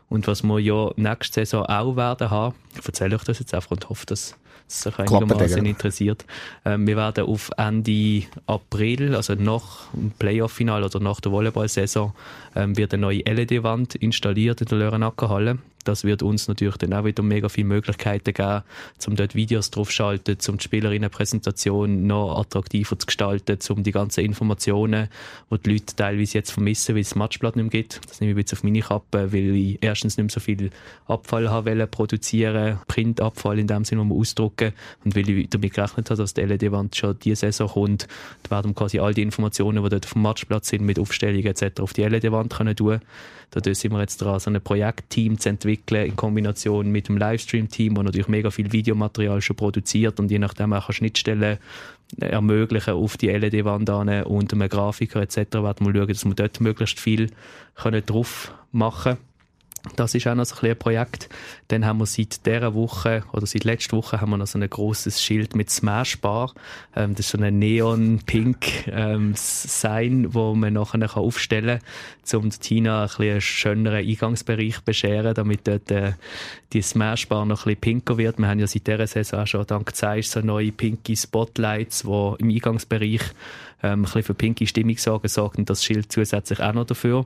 Und 0.10 0.26
was 0.28 0.44
wir 0.44 0.60
ja 0.60 0.92
nächste 0.96 1.46
Saison 1.46 1.66
auch 1.66 1.96
werden 1.96 2.32
haben, 2.32 2.56
ich 2.78 2.86
erzähle 2.86 3.16
euch 3.16 3.24
das 3.24 3.40
jetzt 3.40 3.54
einfach 3.54 3.72
und 3.72 3.90
hoffe, 3.90 4.08
dass 4.08 4.20
es 4.22 4.36
sich 4.72 4.98
einigermaßen 4.98 5.66
interessiert. 5.66 6.26
Ähm, 6.66 6.88
wir 6.88 6.96
werden 6.96 7.26
auf 7.26 7.52
Ende 7.58 8.24
April, 8.46 9.16
also 9.16 9.36
nach 9.36 9.88
dem 9.94 10.12
Playoff-Final 10.12 10.84
oder 10.84 11.00
nach 11.00 11.20
der 11.20 11.32
Volleyball-Saison, 11.32 12.14
ähm, 12.56 12.78
wird 12.78 12.94
eine 12.94 13.02
neue 13.02 13.22
LED-Wand 13.22 13.96
installiert 13.96 14.62
in 14.62 14.68
der 14.68 14.78
Lörenacker-Halle. 14.78 15.58
Das 15.86 16.04
wird 16.04 16.24
uns 16.24 16.48
natürlich 16.48 16.78
dann 16.78 16.94
auch 16.94 17.06
wieder 17.06 17.24
mega 17.24 17.50
viele 17.50 17.68
Möglichkeiten 17.68 18.34
geben, 18.34 18.64
um 19.08 19.16
dort 19.16 19.34
Videos 19.34 19.72
draufzuschalten, 19.72 20.38
um 20.50 20.58
die 20.58 20.64
Spielerinnenpräsentation 20.64 22.06
noch 22.06 22.38
attraktiver 22.40 23.00
zu 23.00 23.06
gestalten, 23.06 23.58
um 23.70 23.84
die 23.84 23.92
ganzen 23.92 24.26
Informationen, 24.26 25.08
die 25.52 25.58
die 25.58 25.72
Leute 25.72 25.96
teilweise 25.96 26.38
jetzt 26.38 26.52
vermissen, 26.52 26.96
weil 26.96 27.02
es 27.02 27.16
Matchblatt 27.16 27.56
nicht 27.56 27.72
mehr 27.72 27.82
gibt. 27.82 28.02
Das 28.10 28.20
nehme 28.20 28.34
ich 28.34 28.38
jetzt 28.38 28.54
auf 28.54 28.64
meine 28.64 28.82
Kappe, 28.82 29.32
weil 29.32 29.56
ich 29.56 29.78
erstens 29.82 30.18
nicht 30.18 30.26
mehr 30.26 30.32
so 30.32 30.40
viel 30.40 30.70
Abfall 31.08 31.50
habe 31.50 31.88
produzieren, 31.88 32.80
Printabfall 32.88 33.60
in 33.60 33.68
dem 33.68 33.86
Sinne, 33.86 34.02
wo 34.02 34.16
wir 34.16 34.20
ausdrucken 34.20 34.74
und 35.06 35.16
weil 35.16 35.30
ich 35.30 35.50
damit 35.50 35.74
gerechnet 35.74 36.10
habe, 36.10 36.18
dass 36.18 36.34
die 36.34 36.42
LED-Wand 36.42 36.96
schon 36.96 37.18
diese 37.20 37.38
Saison 37.38 37.70
kommt, 37.70 38.08
da 38.44 38.58
werden 38.58 38.76
quasi 38.76 39.00
all 39.00 39.14
die 39.14 39.22
Informationen, 39.22 39.84
die 39.84 39.90
dort 39.90 40.06
auf 40.06 40.14
dem 40.14 40.22
Matchblatt 40.24 40.66
sind, 40.66 40.84
mit 40.84 41.00
Aufstellungen 41.00 41.46
etc. 41.46 41.80
auf 41.80 41.94
die 41.94 42.04
LED-Wand 42.04 42.54
können 42.54 42.76
tun. 42.76 43.00
Da 43.52 43.62
sind 43.74 43.92
wir 43.92 44.00
jetzt 44.00 44.18
dran, 44.18 44.40
so 44.40 44.52
ein 44.52 44.62
Projektteam 44.62 45.40
zu 45.40 45.50
entwickeln 45.50 45.69
in 45.92 46.16
Kombination 46.16 46.92
mit 46.92 47.08
dem 47.08 47.18
Livestream-Team, 47.18 47.96
das 47.96 48.04
natürlich 48.06 48.28
mega 48.28 48.50
viel 48.52 48.72
Videomaterial 48.72 49.42
schon 49.42 49.56
produziert 49.56 50.20
und 50.20 50.32
je 50.32 50.40
nachdem 50.40 50.74
auch 50.74 50.92
Schnittstellen 50.92 51.58
ermöglichen 52.20 52.96
auf 52.96 53.18
die 53.18 53.30
LED-Wand 53.30 53.90
und 53.90 54.54
einem 54.54 54.70
Grafiker 54.70 55.22
etc. 55.22 55.38
werden 55.54 55.86
wir 55.86 55.94
schauen, 55.94 56.08
dass 56.08 56.26
wir 56.26 56.34
dort 56.34 56.60
möglichst 56.62 57.00
viel 57.00 57.30
drauf 57.76 58.54
machen 58.72 59.14
können. 59.14 59.29
Das 59.96 60.14
ist 60.16 60.28
auch 60.28 60.36
noch 60.36 60.46
so 60.46 60.56
ein, 60.62 60.72
ein 60.72 60.78
Projekt. 60.78 61.30
Dann 61.70 61.86
haben 61.86 62.00
wir 62.00 62.06
seit 62.06 62.46
dieser 62.46 62.74
Woche 62.74 63.24
oder 63.34 63.46
seit 63.46 63.64
letzter 63.64 63.98
Woche 63.98 64.20
haben 64.20 64.32
wir 64.32 64.38
noch 64.38 64.48
so 64.48 64.60
ein 64.60 64.70
großes 64.70 65.22
Schild 65.22 65.56
mit 65.56 65.70
Smash 65.70 66.20
Bar. 66.20 66.54
Ähm, 66.96 67.16
das 67.16 67.28
ist 67.28 67.32
so 67.32 67.38
ein 67.38 67.60
Neon-Pink 67.60 68.88
ähm, 68.88 69.34
Sign, 69.36 70.34
wo 70.34 70.54
man 70.54 70.74
nachher 70.74 71.18
aufstellen 71.18 71.80
kann, 72.30 72.40
um 72.42 72.50
Tina 72.50 73.04
ein 73.06 73.10
einen 73.20 73.42
schöneren 73.42 74.08
Eingangsbereich 74.08 74.76
zu 74.76 74.84
bescheren, 74.84 75.34
damit 75.34 75.68
dort 75.68 75.90
äh, 75.92 76.14
die 76.74 76.82
Smash 76.82 77.28
Bar 77.28 77.46
noch 77.46 77.62
ein 77.62 77.76
bisschen 77.76 77.82
pinker 77.82 78.18
wird. 78.18 78.38
Wir 78.38 78.48
haben 78.48 78.60
ja 78.60 78.68
seit 78.68 78.88
dieser 78.88 79.08
Saison 79.08 79.42
auch 79.42 79.48
schon 79.48 79.66
dank 79.66 79.96
Zeiss 79.96 80.32
so 80.32 80.42
neue 80.42 80.72
pinke 80.72 81.16
Spotlights, 81.16 82.04
die 82.04 82.36
im 82.40 82.50
Eingangsbereich 82.50 83.22
ähm, 83.84 84.00
ein 84.00 84.02
bisschen 84.04 84.24
für 84.24 84.34
pinke 84.34 84.68
Stimmung 84.68 84.98
sorgen, 84.98 85.28
sorgt 85.28 85.58
das 85.70 85.84
Schild 85.84 86.12
zusätzlich 86.12 86.60
auch 86.62 86.74
noch 86.74 86.86
dafür. 86.86 87.26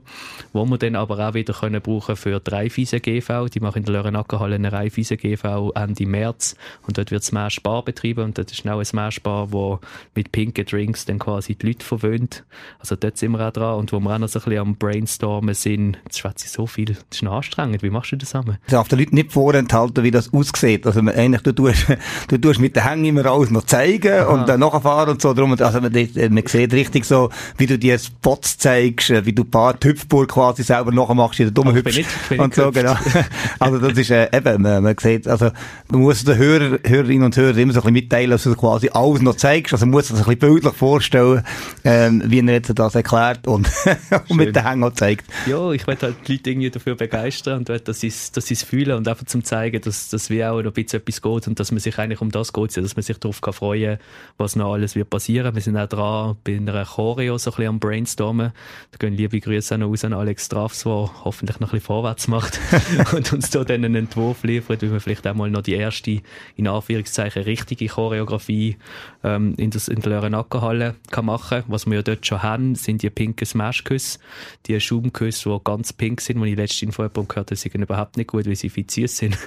Wo 0.51 0.65
wir 0.65 0.77
dann 0.77 0.95
aber 0.95 1.27
auch 1.27 1.33
wieder 1.33 1.53
können 1.53 1.81
brauchen 1.81 2.15
für 2.15 2.39
die 2.39 2.51
Reifeisen 2.51 3.01
GV. 3.01 3.49
Die 3.49 3.59
machen 3.59 3.79
in 3.79 3.85
der 3.85 3.93
Lörenackerhalle 3.93 4.55
eine 4.55 4.71
Reifeisen 4.71 5.17
GV 5.17 5.71
Ende 5.75 6.05
März 6.05 6.55
und 6.87 6.97
dort 6.97 7.11
wird 7.11 7.23
Smash 7.23 7.61
Bar 7.61 7.83
betrieben 7.83 8.23
und 8.23 8.37
das 8.37 8.51
ist 8.51 8.67
auch 8.67 8.79
ein 8.79 9.13
Bar, 9.23 9.51
wo 9.51 9.79
mit 10.15 10.31
pinken 10.31 10.65
Drinks 10.65 11.05
dann 11.05 11.19
quasi 11.19 11.55
die 11.55 11.67
Leute 11.67 11.85
verwöhnt. 11.85 12.43
Also 12.79 12.95
dort 12.95 13.17
sind 13.17 13.31
wir 13.31 13.47
auch 13.47 13.51
dran 13.51 13.75
und 13.79 13.91
wo 13.91 13.99
wir 13.99 14.13
auch 14.13 14.19
noch 14.19 14.27
so 14.27 14.39
ein 14.39 14.45
bisschen 14.45 14.59
am 14.59 14.75
Brainstormen 14.75 15.55
sind, 15.55 15.97
jetzt 16.05 16.19
schwätze 16.19 16.45
ich 16.45 16.51
so 16.51 16.67
viel, 16.67 16.85
das 16.85 16.97
ist 17.11 17.23
noch 17.23 17.33
anstrengend. 17.33 17.83
Wie 17.83 17.89
machst 17.89 18.11
du 18.11 18.17
das 18.17 18.29
zusammen? 18.29 18.57
Ich 18.65 18.71
darf 18.71 18.87
den 18.87 18.99
Leuten 18.99 19.15
nicht 19.15 19.31
vorenthalten, 19.31 20.03
wie 20.03 20.11
das 20.11 20.33
aussieht. 20.33 20.85
Also 20.85 20.99
eigentlich, 20.99 21.41
du 21.41 21.51
tust, 21.53 21.87
du 22.27 22.37
tust 22.37 22.59
mit 22.59 22.75
den 22.75 22.83
Hängen 22.83 23.05
immer 23.05 23.25
alles 23.25 23.49
noch 23.49 23.63
zeigen 23.63 24.13
Aha. 24.13 24.33
und 24.33 24.49
dann 24.49 24.59
nachfahren 24.59 25.11
und 25.11 25.21
so. 25.21 25.33
Darum, 25.33 25.51
also 25.53 25.81
man, 25.81 25.91
man 25.91 26.42
sieht 26.49 26.73
richtig 26.73 27.05
so, 27.05 27.29
wie 27.57 27.65
du 27.65 27.77
dir 27.77 27.97
Spots 27.99 28.57
zeigst, 28.57 29.09
äh, 29.09 29.25
wie 29.25 29.33
du 29.33 29.43
ein 29.43 29.51
paar 29.51 29.75
Hüpfburg 29.81 30.29
quasi 30.29 30.63
selber 30.63 30.91
nachmachst, 30.91 31.39
in 31.39 31.47
der 31.47 31.53
dummen 31.53 31.75
Hüpf. 31.75 31.99
Und 32.37 32.55
so, 32.55 32.71
genau. 32.71 32.95
Also 33.59 33.77
das 33.77 33.97
ist 33.97 34.09
äh, 34.09 34.29
eben, 34.35 34.61
man, 34.61 34.83
man 34.83 34.95
sieht, 34.99 35.27
also 35.27 35.51
du 35.89 35.99
musst 35.99 36.27
den 36.27 36.37
Hörer, 36.37 36.79
Hörerinnen 36.83 37.23
und 37.23 37.37
Hörer 37.37 37.57
immer 37.57 37.73
so 37.73 37.79
ein 37.79 37.83
bisschen 37.83 37.93
mitteilen, 37.93 38.31
dass 38.31 38.43
du 38.43 38.55
quasi 38.55 38.89
alles 38.91 39.21
noch 39.21 39.35
zeigst. 39.35 39.73
Also 39.73 39.85
man 39.85 39.91
muss 39.91 40.07
sich 40.07 40.17
ein 40.17 40.23
bisschen 40.23 40.39
bildlich 40.39 40.73
vorstellen, 40.73 41.43
ähm, 41.83 42.23
wie 42.25 42.39
er 42.39 42.53
jetzt 42.53 42.71
das 42.77 42.95
erklärt 42.95 43.47
und, 43.47 43.69
und 44.29 44.37
mit 44.37 44.55
den 44.55 44.67
Hängen 44.67 44.95
zeigt. 44.95 45.25
Ja, 45.45 45.71
ich 45.71 45.87
möchte 45.87 46.07
halt 46.07 46.15
die 46.27 46.33
Leute 46.33 46.49
irgendwie 46.49 46.69
dafür 46.69 46.95
begeistern 46.95 47.59
und 47.59 47.69
will, 47.69 47.79
dass 47.79 47.99
sie 47.99 48.11
dass 48.33 48.51
es 48.51 48.63
fühlen 48.63 48.97
und 48.97 49.07
einfach 49.07 49.25
zum 49.25 49.43
zeigen, 49.43 49.81
dass, 49.81 50.09
dass 50.09 50.29
wir 50.29 50.51
auch 50.51 50.61
noch 50.61 50.71
ein 50.71 50.73
bisschen 50.73 50.99
etwas 50.99 51.21
geht 51.21 51.47
und 51.47 51.59
dass 51.59 51.71
man 51.71 51.79
sich 51.79 51.97
eigentlich 51.97 52.21
um 52.21 52.31
das 52.31 52.53
geht, 52.53 52.75
dass 52.75 52.95
man 52.95 53.03
sich 53.03 53.17
darauf 53.17 53.41
kann 53.41 53.53
freuen 53.53 53.97
was 54.37 54.55
noch 54.55 54.73
alles 54.73 54.95
wird 54.95 55.09
passieren. 55.09 55.53
Wir 55.53 55.61
sind 55.61 55.77
auch 55.77 55.87
dran, 55.87 56.32
bei 56.43 56.55
einer 56.55 56.85
Choreo 56.85 57.37
so 57.37 57.51
ein 57.51 57.55
bisschen 57.55 57.69
am 57.69 57.79
Brainstormen. 57.79 58.51
Da 58.91 58.97
gehen 58.97 59.15
liebe 59.15 59.39
Grüße 59.39 59.75
auch 59.75 59.79
noch 59.79 59.89
aus 59.89 60.03
an 60.03 60.13
Alex 60.13 60.45
Strafs, 60.45 60.83
der 60.83 60.91
hoffentlich 61.23 61.59
noch 61.59 61.69
ein 61.69 61.71
bisschen 61.71 61.85
vorwärts 61.85 62.27
macht 62.27 62.59
und 63.13 63.33
uns 63.33 63.49
da 63.49 63.63
dann 63.63 63.85
einen 63.85 63.95
Entwurf 63.95 64.43
liefert, 64.43 64.81
wie 64.81 64.91
wir 64.91 64.99
vielleicht 64.99 65.27
auch 65.27 65.33
mal 65.33 65.49
noch 65.49 65.61
die 65.61 65.73
erste, 65.73 66.21
in 66.55 66.67
Anführungszeichen, 66.67 67.43
richtige 67.43 67.87
Choreografie 67.87 68.77
ähm, 69.23 69.55
in, 69.57 69.71
das, 69.71 69.87
in 69.87 70.01
der 70.01 70.11
Lörenackerhalle 70.11 70.95
kann 71.11 71.25
machen. 71.25 71.63
Was 71.67 71.85
wir 71.85 71.95
ja 71.95 72.01
dort 72.01 72.25
schon 72.25 72.43
haben, 72.43 72.75
sind 72.75 73.01
die 73.01 73.09
pinken 73.09 73.45
Smashküsse, 73.45 74.19
die 74.67 74.79
Schaumküsse, 74.79 75.49
die 75.49 75.63
ganz 75.63 75.93
pink 75.93 76.21
sind, 76.21 76.39
wo 76.39 76.45
ich 76.45 76.55
letztens 76.55 76.95
von 76.95 77.05
jemandem 77.05 77.27
gehört 77.27 77.47
habe, 77.51 77.55
sie 77.55 77.69
sind 77.69 77.81
überhaupt 77.81 78.17
nicht 78.17 78.27
gut, 78.27 78.45
weil 78.45 78.55
sie 78.55 78.69
viel 78.69 78.85
süß 78.89 79.17
sind. 79.17 79.37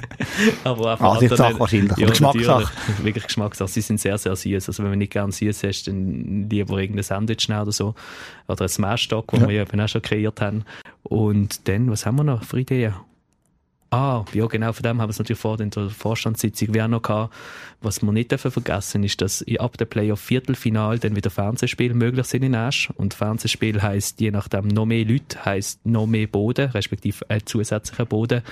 Aber 0.64 0.92
einfach 0.92 1.22
ah, 1.22 1.36
Sache 1.36 1.58
wahrscheinlich. 1.58 1.96
Ja, 1.96 2.08
Geschmackssache. 2.08 2.72
Wirklich 3.02 3.24
Geschmackssache. 3.24 3.68
Sie 3.68 3.80
sind 3.80 4.00
sehr, 4.00 4.18
sehr 4.18 4.36
süß. 4.36 4.68
Also 4.68 4.82
wenn 4.82 4.90
man 4.90 4.98
nicht 4.98 5.12
gerne 5.12 5.32
süß 5.32 5.62
hast, 5.64 5.88
dann 5.88 6.19
lieber 6.48 6.78
irgendein 6.78 7.02
Sandwich 7.02 7.48
oder 7.50 7.72
so. 7.72 7.94
Oder 8.48 8.62
ein 8.62 8.68
Smash-Stock, 8.68 9.28
den 9.28 9.42
ja. 9.42 9.48
wir 9.48 9.54
ja 9.56 9.62
eben 9.62 9.80
auch 9.80 9.88
schon 9.88 10.02
kreiert 10.02 10.40
haben. 10.40 10.64
Und 11.02 11.68
dann, 11.68 11.90
was 11.90 12.06
haben 12.06 12.16
wir 12.16 12.24
noch 12.24 12.44
für 12.44 12.60
Ideen? 12.60 12.94
Ah, 13.92 14.24
ja 14.34 14.46
genau, 14.46 14.72
von 14.72 14.84
dem 14.84 15.00
haben 15.00 15.08
wir 15.08 15.10
es 15.10 15.18
natürlich 15.18 15.40
vor 15.40 15.58
in 15.58 15.70
der 15.70 15.90
Vorstandssitzung 15.90 16.72
wie 16.72 16.80
auch 16.80 16.86
noch 16.86 17.02
gehabt. 17.02 17.34
Was 17.82 18.02
wir 18.02 18.12
nicht 18.12 18.30
dürfen 18.30 18.52
vergessen 18.52 19.02
ist, 19.02 19.20
dass 19.20 19.44
ab 19.58 19.78
dem 19.78 19.88
Playoff 19.88 20.20
Viertelfinal 20.20 21.00
dann 21.00 21.16
wieder 21.16 21.30
Fernsehspiele 21.30 21.94
möglich 21.94 22.26
sind 22.26 22.44
in 22.44 22.54
Asch. 22.54 22.90
Und 22.94 23.14
Fernsehspiel 23.14 23.82
heisst, 23.82 24.20
je 24.20 24.30
nachdem 24.30 24.68
noch 24.68 24.86
mehr 24.86 25.04
Leute, 25.04 25.44
heisst 25.44 25.84
noch 25.84 26.06
mehr 26.06 26.28
Boden, 26.28 26.70
respektive 26.70 27.28
ein 27.28 27.44
zusätzlicher 27.46 28.04
Boden. 28.04 28.42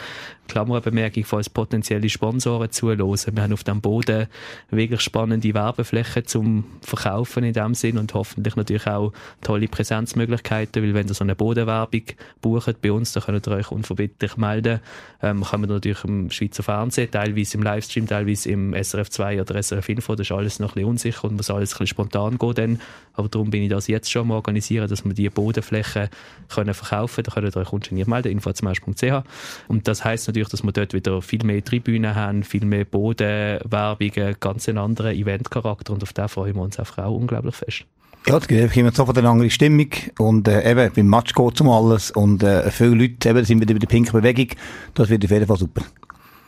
Klammerbemerkung, 0.48 1.24
falls 1.24 1.50
potenzielle 1.50 2.08
Sponsoren 2.08 2.72
zuhören. 2.72 2.98
Wir 2.98 3.42
haben 3.42 3.52
auf 3.52 3.64
dem 3.64 3.80
Boden 3.80 4.26
wirklich 4.70 5.02
spannende 5.02 5.54
Werbeflächen 5.54 6.26
zum 6.26 6.64
Verkaufen 6.80 7.44
in 7.44 7.52
dem 7.52 7.74
Sinn 7.74 7.98
und 7.98 8.14
hoffentlich 8.14 8.56
natürlich 8.56 8.86
auch 8.86 9.12
tolle 9.42 9.68
Präsenzmöglichkeiten, 9.68 10.82
weil 10.82 10.94
wenn 10.94 11.06
ihr 11.06 11.14
so 11.14 11.22
eine 11.22 11.36
Bodenwerbung 11.36 12.02
bucht 12.40 12.80
bei 12.80 12.90
uns, 12.90 13.12
dann 13.12 13.22
könnt 13.22 13.46
ihr 13.46 13.52
euch 13.52 13.70
unverbindlich 13.70 14.36
melden. 14.38 14.80
Ähm, 15.28 15.42
kommen 15.42 15.68
natürlich 15.68 16.04
im 16.04 16.30
Schweizer 16.30 16.62
Fernsehen, 16.62 17.10
teilweise 17.10 17.56
im 17.56 17.62
Livestream, 17.62 18.06
teilweise 18.06 18.50
im 18.50 18.72
SRF 18.72 19.10
2 19.10 19.40
oder 19.40 19.62
SRF 19.62 19.88
Info, 19.88 20.14
das 20.14 20.26
ist 20.26 20.32
alles 20.32 20.58
noch 20.58 20.70
ein 20.70 20.74
bisschen 20.74 20.88
unsicher 20.88 21.24
und 21.24 21.36
muss 21.36 21.50
alles 21.50 21.70
ein 21.70 21.78
bisschen 21.78 21.86
spontan 21.88 22.38
gehen 22.38 22.54
dann. 22.54 22.80
Aber 23.14 23.28
darum 23.28 23.50
bin 23.50 23.62
ich 23.62 23.68
das 23.68 23.88
jetzt 23.88 24.10
schon 24.10 24.28
mal 24.28 24.36
organisieren, 24.36 24.88
dass 24.88 25.04
wir 25.04 25.12
diese 25.12 25.30
Bodenflächen 25.30 26.08
können 26.48 26.72
verkaufen 26.72 27.24
können. 27.24 27.24
Da 27.24 27.32
könnt 27.32 27.56
ihr 27.56 27.60
euch 27.60 27.72
ungeniert 27.72 28.08
melden, 28.08 28.32
info.ch. 28.32 29.24
Und 29.68 29.88
das 29.88 30.04
heisst 30.04 30.28
natürlich, 30.28 30.48
dass 30.48 30.62
wir 30.62 30.72
dort 30.72 30.94
wieder 30.94 31.20
viel 31.20 31.44
mehr 31.44 31.62
Tribünen 31.62 32.14
haben, 32.14 32.42
viel 32.42 32.64
mehr 32.64 32.84
Bodenwerbungen, 32.84 34.36
ganz 34.40 34.68
einen 34.68 34.78
anderen 34.78 35.14
Eventcharakter 35.14 35.92
und 35.92 36.02
auf 36.02 36.12
den 36.12 36.28
freuen 36.28 36.54
wir 36.54 36.62
uns 36.62 36.78
einfach 36.78 37.04
auch 37.04 37.14
unglaublich 37.14 37.56
fest. 37.56 37.84
Ja, 38.26 38.36
es 38.36 38.46
gibt 38.46 38.76
immer 38.76 38.92
sofort 38.92 39.16
eine 39.16 39.28
andere 39.28 39.48
Stimmung 39.48 39.88
und 40.18 40.48
äh, 40.48 40.70
eben, 40.70 40.92
beim 40.92 41.06
Match 41.08 41.32
geht 41.32 41.54
es 41.54 41.60
um 41.60 41.70
alles 41.70 42.10
und 42.10 42.42
äh, 42.42 42.70
viele 42.70 42.94
Leute 42.94 43.28
eben, 43.28 43.44
sind 43.44 43.60
wieder 43.60 43.74
bei 43.74 43.78
der 43.78 43.86
pinken 43.86 44.12
Bewegung, 44.12 44.48
das 44.94 45.08
wird 45.08 45.24
auf 45.24 45.30
jeden 45.30 45.46
Fall 45.46 45.56
super. 45.56 45.82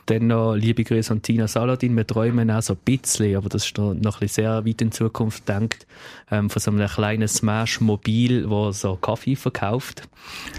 Dann 0.07 0.27
noch 0.27 0.55
liebe 0.55 0.83
Grüße 0.83 1.11
an 1.11 1.21
Tina 1.21 1.47
Saladin. 1.47 1.95
Wir 1.95 2.05
träumen 2.05 2.49
auch 2.49 2.61
so 2.61 2.73
ein 2.73 2.79
bisschen, 2.83 3.35
aber 3.35 3.49
das 3.49 3.65
ist 3.65 3.77
noch, 3.77 3.93
noch 3.93 4.17
ein 4.17 4.19
bisschen 4.21 4.43
sehr 4.43 4.65
weit 4.65 4.81
in 4.81 4.91
Zukunft 4.91 5.47
denkt, 5.47 5.85
ähm, 6.31 6.49
von 6.49 6.59
so 6.59 6.71
einem 6.71 6.87
kleinen 6.87 7.27
Smash-Mobil, 7.27 8.49
wo 8.49 8.71
so 8.71 8.95
Kaffee 8.95 9.35
verkauft. 9.35 10.09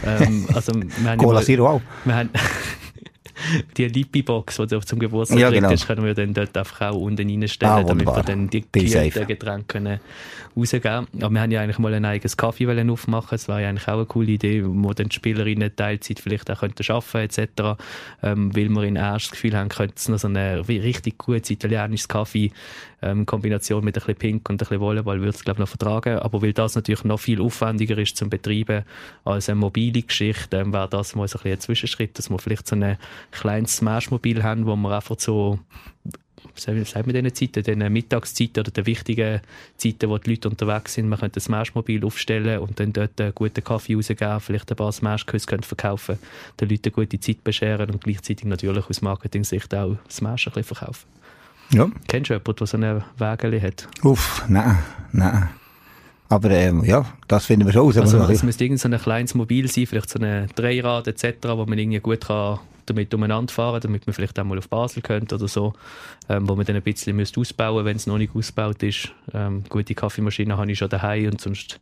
Ähm, 0.07 0.47
also, 0.55 0.73
wir 0.75 1.11
haben 1.11 1.19
Cola 1.19 1.43
Zero 1.43 1.69
auch. 1.69 1.81
Wir 2.05 2.15
haben 2.15 2.31
die 3.77 3.89
Lippi-Box, 3.89 4.57
die 4.57 4.67
du 4.67 4.81
zum 4.81 4.99
Geburtstag 4.99 5.39
Ja, 5.39 5.51
genau. 5.51 5.71
hast, 5.71 5.87
können 5.87 6.05
wir 6.05 6.15
dann 6.15 6.35
dort 6.35 6.57
einfach 6.57 6.91
auch 6.93 6.97
unten 6.97 7.29
reinstellen, 7.29 7.73
Ah, 7.73 7.83
damit 7.83 8.07
wir 8.07 8.23
dann 8.23 8.49
die 8.49 8.61
Be 8.61 8.89
safe. 8.89 9.11
kühlten 9.11 9.27
Getränke 9.29 9.65
können 9.67 10.01
rausgeben 10.57 11.07
Aber 11.21 11.31
wir 11.31 11.41
haben 11.41 11.51
ja 11.51 11.61
eigentlich 11.63 11.79
mal 11.79 11.95
ein 11.95 12.05
eigenes 12.05 12.37
Kaffee 12.37 12.67
aufmachen 12.91 13.29
Das 13.31 13.49
war 13.49 13.61
ja 13.61 13.69
eigentlich 13.69 13.89
auch 13.89 13.95
eine 13.95 14.07
coole 14.07 14.33
Idee, 14.33 14.63
wo 14.65 14.93
dann 14.93 15.09
die 15.09 15.15
Spielerinnen 15.15 15.75
Teilzeit 15.75 16.21
vielleicht 16.21 16.51
auch 16.51 16.61
könnten 16.61 16.91
arbeiten 16.91 17.19
etc. 17.41 17.81
Ähm, 18.23 18.55
weil 18.55 18.69
wir 18.69 18.83
in 18.83 18.97
erst 18.97 19.27
das 19.27 19.31
Gefühl 19.33 19.57
haben, 19.57 19.69
könnte 19.69 19.95
es 19.97 20.09
noch 20.09 20.19
so 20.19 20.29
ein 20.29 20.37
richtig 20.37 21.19
gutes 21.19 21.51
italienisches 21.51 22.09
Kaffee 22.09 22.53
ähm, 23.03 23.21
in 23.21 23.27
Kombination 23.27 23.85
mit 23.85 23.97
ein 23.97 24.01
bisschen 24.01 24.17
Pink 24.17 24.49
und 24.49 24.55
ein 24.55 24.59
bisschen 24.59 24.81
Volleyball 24.81 25.19
würde 25.21 25.31
es 25.31 25.43
glaube 25.45 25.57
ich 25.57 25.61
noch 25.61 25.69
vertragen. 25.69 26.19
Aber 26.19 26.43
weil 26.43 26.53
das 26.53 26.75
natürlich 26.75 27.05
noch 27.05 27.19
viel 27.21 27.41
aufwendiger 27.41 27.97
ist 27.99 28.17
zum 28.17 28.31
Betreiben 28.31 28.85
als 29.25 29.49
eine 29.49 29.57
mobile 29.57 30.03
Geschichte, 30.03 30.59
ähm, 30.59 30.73
wäre 30.73 30.89
das 30.89 31.15
mal 31.15 31.27
so 31.29 31.39
ein, 31.39 31.43
bisschen 31.43 31.53
ein 31.57 31.61
Zwischenschritt, 31.61 32.19
dass 32.19 32.31
wir 32.31 32.39
vielleicht 32.39 32.67
so 32.69 32.77
ein 32.77 32.97
kleines 33.33 33.77
Smash-Mobil 33.77 34.43
haben, 34.43 34.67
wo 34.67 34.77
wir 34.77 34.95
einfach 34.95 35.17
so 35.19 35.59
sagen 36.55 36.85
sagen 36.85 37.07
wir 37.13 37.23
diesen 37.23 37.53
Zeiten, 37.53 37.81
den 37.81 37.93
Mittagszeiten 37.93 38.61
oder 38.61 38.71
den 38.71 38.87
wichtigen 38.87 39.41
Zeiten, 39.77 40.11
wo 40.11 40.19
die 40.19 40.31
Leute 40.31 40.49
unterwegs 40.49 40.95
sind, 40.95 41.09
man 41.09 41.19
könnte 41.19 41.39
ein 41.39 41.43
Smash-Mobil 41.43 42.05
aufstellen 42.05 42.59
und 42.59 42.79
dann 42.79 42.93
dort 42.93 43.21
einen 43.21 43.35
guten 43.35 43.65
Kaffee 43.65 43.95
rausgeben, 43.95 44.41
vielleicht 44.41 44.71
ein 44.71 44.77
paar 44.77 44.93
Smash-Küsse 44.93 45.59
verkaufen, 45.63 46.19
den 46.61 46.69
Leuten 46.69 46.83
eine 46.87 46.93
gute 46.93 47.21
Zeit 47.21 47.43
bescheren 47.45 47.91
und 47.91 48.03
gleichzeitig 48.05 48.45
natürlich 48.45 48.89
aus 48.89 49.03
Marketing-Sicht 49.03 49.75
auch 49.75 49.97
Smash 50.11 50.49
ein 50.49 50.53
bisschen 50.53 50.77
verkaufen. 50.77 51.07
Ja. 51.73 51.91
Kennst 52.07 52.31
du 52.31 52.35
jemanden, 52.35 52.57
der 52.57 52.67
so 52.67 52.77
eine 52.77 53.05
Wägele 53.17 53.63
hat? 53.63 53.89
Uff, 54.03 54.45
nein, 54.49 54.79
nein. 55.13 55.49
Aber 56.29 56.51
ähm, 56.51 56.85
ja, 56.85 57.05
das 57.29 57.47
finden 57.47 57.67
wir 57.67 57.73
schon 57.73 57.89
aus. 57.89 57.97
Also 57.99 58.19
es 58.25 58.43
müsste 58.43 58.65
irgend 58.65 58.81
so 58.81 58.89
ein 58.89 58.99
kleines 58.99 59.35
Mobil 59.35 59.71
sein, 59.71 59.87
vielleicht 59.87 60.09
so 60.09 60.19
ein 60.19 60.49
Dreirad 60.55 61.07
etc., 61.07 61.37
wo 61.43 61.67
man 61.67 61.79
irgendwie 61.79 62.01
gut 62.01 62.27
kann 62.27 62.59
damit 62.87 63.13
umeinander 63.15 63.53
fahren 63.53 63.81
damit 63.81 64.07
man 64.07 64.15
vielleicht 64.15 64.39
auch 64.39 64.45
mal 64.45 64.59
auf 64.59 64.69
Basel 64.69 65.03
könnte 65.03 65.35
oder 65.35 65.49
so, 65.49 65.73
ähm, 66.29 66.49
wo 66.49 66.57
man 66.57 66.67
dann 66.67 66.77
ein 66.77 66.83
bisschen 66.83 67.17
müsste 67.17 67.41
ausbauen 67.41 67.85
wenn 67.85 67.97
es 67.97 68.07
noch 68.07 68.19
nicht 68.19 68.35
ausgebaut 68.35 68.83
ist. 68.83 69.13
Ähm, 69.33 69.65
gute 69.69 69.95
Kaffeemaschine 69.95 70.57
habe 70.57 70.71
ich 70.71 70.79
schon 70.79 70.89
daheim 70.89 71.31
und 71.31 71.41
sonst 71.41 71.81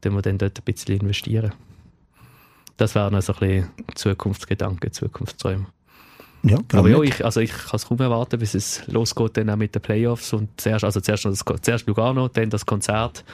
dann 0.00 0.14
wir 0.14 0.22
dann 0.22 0.38
dort 0.38 0.58
ein 0.58 0.64
bisschen 0.64 1.00
investieren. 1.00 1.52
Das 2.76 2.94
wäre 2.94 3.10
noch 3.10 3.22
so 3.22 3.32
ein 3.34 3.38
bisschen 3.40 3.70
Zukunftsgedanke, 3.94 4.92
Zukunftsträume. 4.92 5.66
ja, 6.44 6.58
Aber 6.72 6.88
ja, 6.88 7.02
ich, 7.02 7.24
also 7.24 7.40
ich 7.40 7.50
kann 7.50 7.74
es 7.74 7.86
kaum 7.86 7.98
erwarten, 7.98 8.38
bis 8.38 8.54
es 8.54 8.86
losgeht 8.86 9.36
dann 9.36 9.50
auch 9.50 9.56
mit 9.56 9.74
den 9.74 9.82
Playoffs 9.82 10.32
und 10.32 10.48
zuerst, 10.60 10.84
also 10.84 11.00
zuerst, 11.00 11.24
das, 11.24 11.44
zuerst 11.60 11.86
Lugano, 11.88 12.28
dann 12.28 12.50
das 12.50 12.64
Konzert 12.64 13.24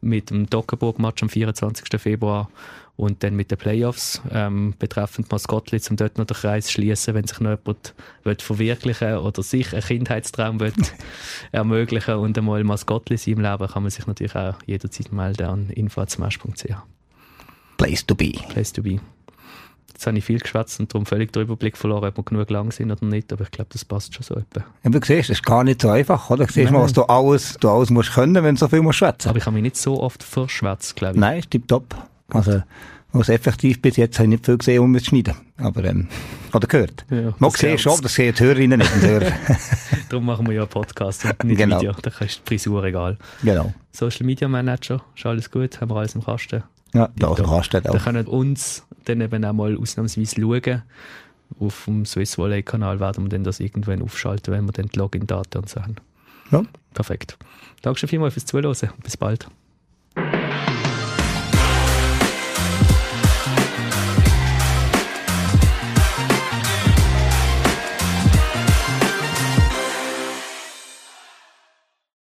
mit 0.00 0.30
dem 0.30 0.48
Dockerburg-Match 0.48 1.22
am 1.22 1.28
24. 1.28 2.00
Februar 2.00 2.48
und 2.96 3.24
dann 3.24 3.34
mit 3.34 3.50
den 3.50 3.58
Playoffs 3.58 4.22
ähm, 4.30 4.74
betreffend 4.78 5.30
Maskottli, 5.30 5.80
um 5.90 5.96
dort 5.96 6.16
noch 6.16 6.26
den 6.26 6.36
Kreis 6.36 6.66
zu 6.66 6.72
schließen, 6.72 7.14
wenn 7.14 7.26
sich 7.26 7.40
noch 7.40 7.50
jemand 7.50 7.94
will 8.22 8.36
verwirklichen 8.38 9.16
oder 9.18 9.42
sich 9.42 9.72
einen 9.72 9.82
Kindheitstraum 9.82 10.60
will 10.60 10.72
ermöglichen 11.52 12.14
und 12.14 12.38
einmal 12.38 12.62
Maskottli 12.62 13.16
sein 13.16 13.34
im 13.34 13.40
Leben, 13.40 13.66
kann 13.66 13.82
man 13.82 13.90
sich 13.90 14.06
natürlich 14.06 14.36
auch 14.36 14.54
jederzeit 14.66 15.12
melden 15.12 15.46
an 15.46 15.70
info.smash.ch. 15.70 16.74
Place 17.76 18.06
to 18.06 18.14
be. 18.14 18.32
Place 18.50 18.72
to 18.72 18.82
be. 18.82 19.00
Jetzt 19.92 20.06
habe 20.08 20.18
ich 20.18 20.24
viel 20.24 20.40
geschwätzt 20.40 20.80
und 20.80 20.92
darum 20.92 21.06
völlig 21.06 21.32
den 21.32 21.42
Überblick 21.42 21.76
verloren, 21.76 22.08
ob 22.08 22.16
wir 22.16 22.24
genug 22.24 22.50
lang 22.50 22.72
sind 22.72 22.90
oder 22.90 23.06
nicht, 23.06 23.32
aber 23.32 23.44
ich 23.44 23.50
glaube, 23.52 23.70
das 23.72 23.84
passt 23.84 24.12
schon 24.12 24.24
so 24.24 24.34
etwa. 24.34 24.64
Ja, 24.82 24.90
du 24.90 24.98
siehst, 24.98 25.30
das 25.30 25.38
ist 25.38 25.44
gar 25.44 25.62
nicht 25.62 25.82
so 25.82 25.88
einfach, 25.88 26.30
oder? 26.30 26.46
Du 26.46 26.52
siehst 26.52 26.72
mal, 26.72 26.82
was 26.82 26.92
du 26.92 27.02
alles, 27.02 27.56
du 27.60 27.70
alles 27.70 27.90
musst 27.90 28.12
können, 28.12 28.42
wenn 28.42 28.56
du 28.56 28.58
so 28.58 28.68
viel 28.68 28.82
musst 28.82 28.98
schwätzen. 28.98 29.28
Aber 29.28 29.38
ich 29.38 29.46
habe 29.46 29.54
mich 29.54 29.62
nicht 29.62 29.76
so 29.76 30.00
oft 30.00 30.22
verschwätzt, 30.22 30.96
glaube 30.96 31.14
ich. 31.14 31.20
Nein, 31.20 31.38
ist 31.38 31.50
tipptopp. 31.50 31.94
Also, 32.34 32.62
was 33.12 33.28
effektiv 33.28 33.80
bis 33.80 33.96
jetzt 33.96 34.18
habe 34.18 34.24
ich 34.26 34.30
nicht 34.30 34.44
viel 34.46 34.58
gesehen, 34.58 34.80
um 34.80 34.94
es 34.96 35.04
zu 35.04 35.10
schneiden. 35.10 35.34
Aber, 35.56 35.84
ähm, 35.84 36.08
oder 36.52 36.66
gehört. 36.66 37.04
Ja, 37.10 37.30
gesehen 37.30 37.50
gehört. 37.60 37.80
schon, 37.80 38.02
das 38.02 38.14
sehen 38.14 38.34
die 38.36 38.42
Hörerinnen 38.42 38.78
nicht 38.80 38.94
Hörer. 38.96 39.32
Darum 40.08 40.26
machen 40.26 40.46
wir 40.46 40.54
ja 40.54 40.62
einen 40.62 40.70
Podcast 40.70 41.24
und 41.24 41.44
nicht 41.44 41.56
Genau. 41.58 41.78
Video. 41.78 41.92
Da 42.02 42.10
ist 42.24 42.40
die 42.44 42.48
Frisur 42.48 42.82
egal. 42.84 43.16
genau. 43.42 43.72
Social 43.92 44.26
Media 44.26 44.48
Manager, 44.48 45.00
ist 45.16 45.24
alles 45.26 45.50
gut, 45.50 45.80
haben 45.80 45.90
wir 45.90 45.96
alles 45.96 46.14
im 46.16 46.24
Kasten. 46.24 46.64
Ja, 46.92 47.08
da, 47.16 47.34
da 47.34 47.44
kannst 47.44 47.72
du 47.74 47.80
Da 47.80 47.90
auch. 47.90 48.04
können 48.04 48.26
uns 48.26 48.84
dann 49.04 49.20
eben 49.20 49.44
auch 49.44 49.52
mal 49.52 49.76
ausnahmsweise 49.76 50.40
schauen. 50.40 50.82
Auf 51.60 51.84
dem 51.86 52.04
Swiss 52.06 52.36
Volley 52.38 52.62
Kanal 52.64 52.98
werden 52.98 53.24
wir 53.24 53.28
dann 53.28 53.44
das 53.44 53.60
irgendwann 53.60 54.02
aufschalten, 54.02 54.52
wenn 54.52 54.64
wir 54.64 54.72
dann 54.72 54.86
die 54.86 54.98
Login-Daten 54.98 55.58
und 55.58 55.68
so 55.68 55.80
haben. 55.82 55.96
Ja. 56.50 56.62
Perfekt. 56.94 57.36
Danke 57.82 58.00
schon 58.00 58.08
vielmals 58.08 58.34
fürs 58.34 58.46
Zuhören. 58.46 58.74
Bis 59.04 59.16
bald. 59.16 59.46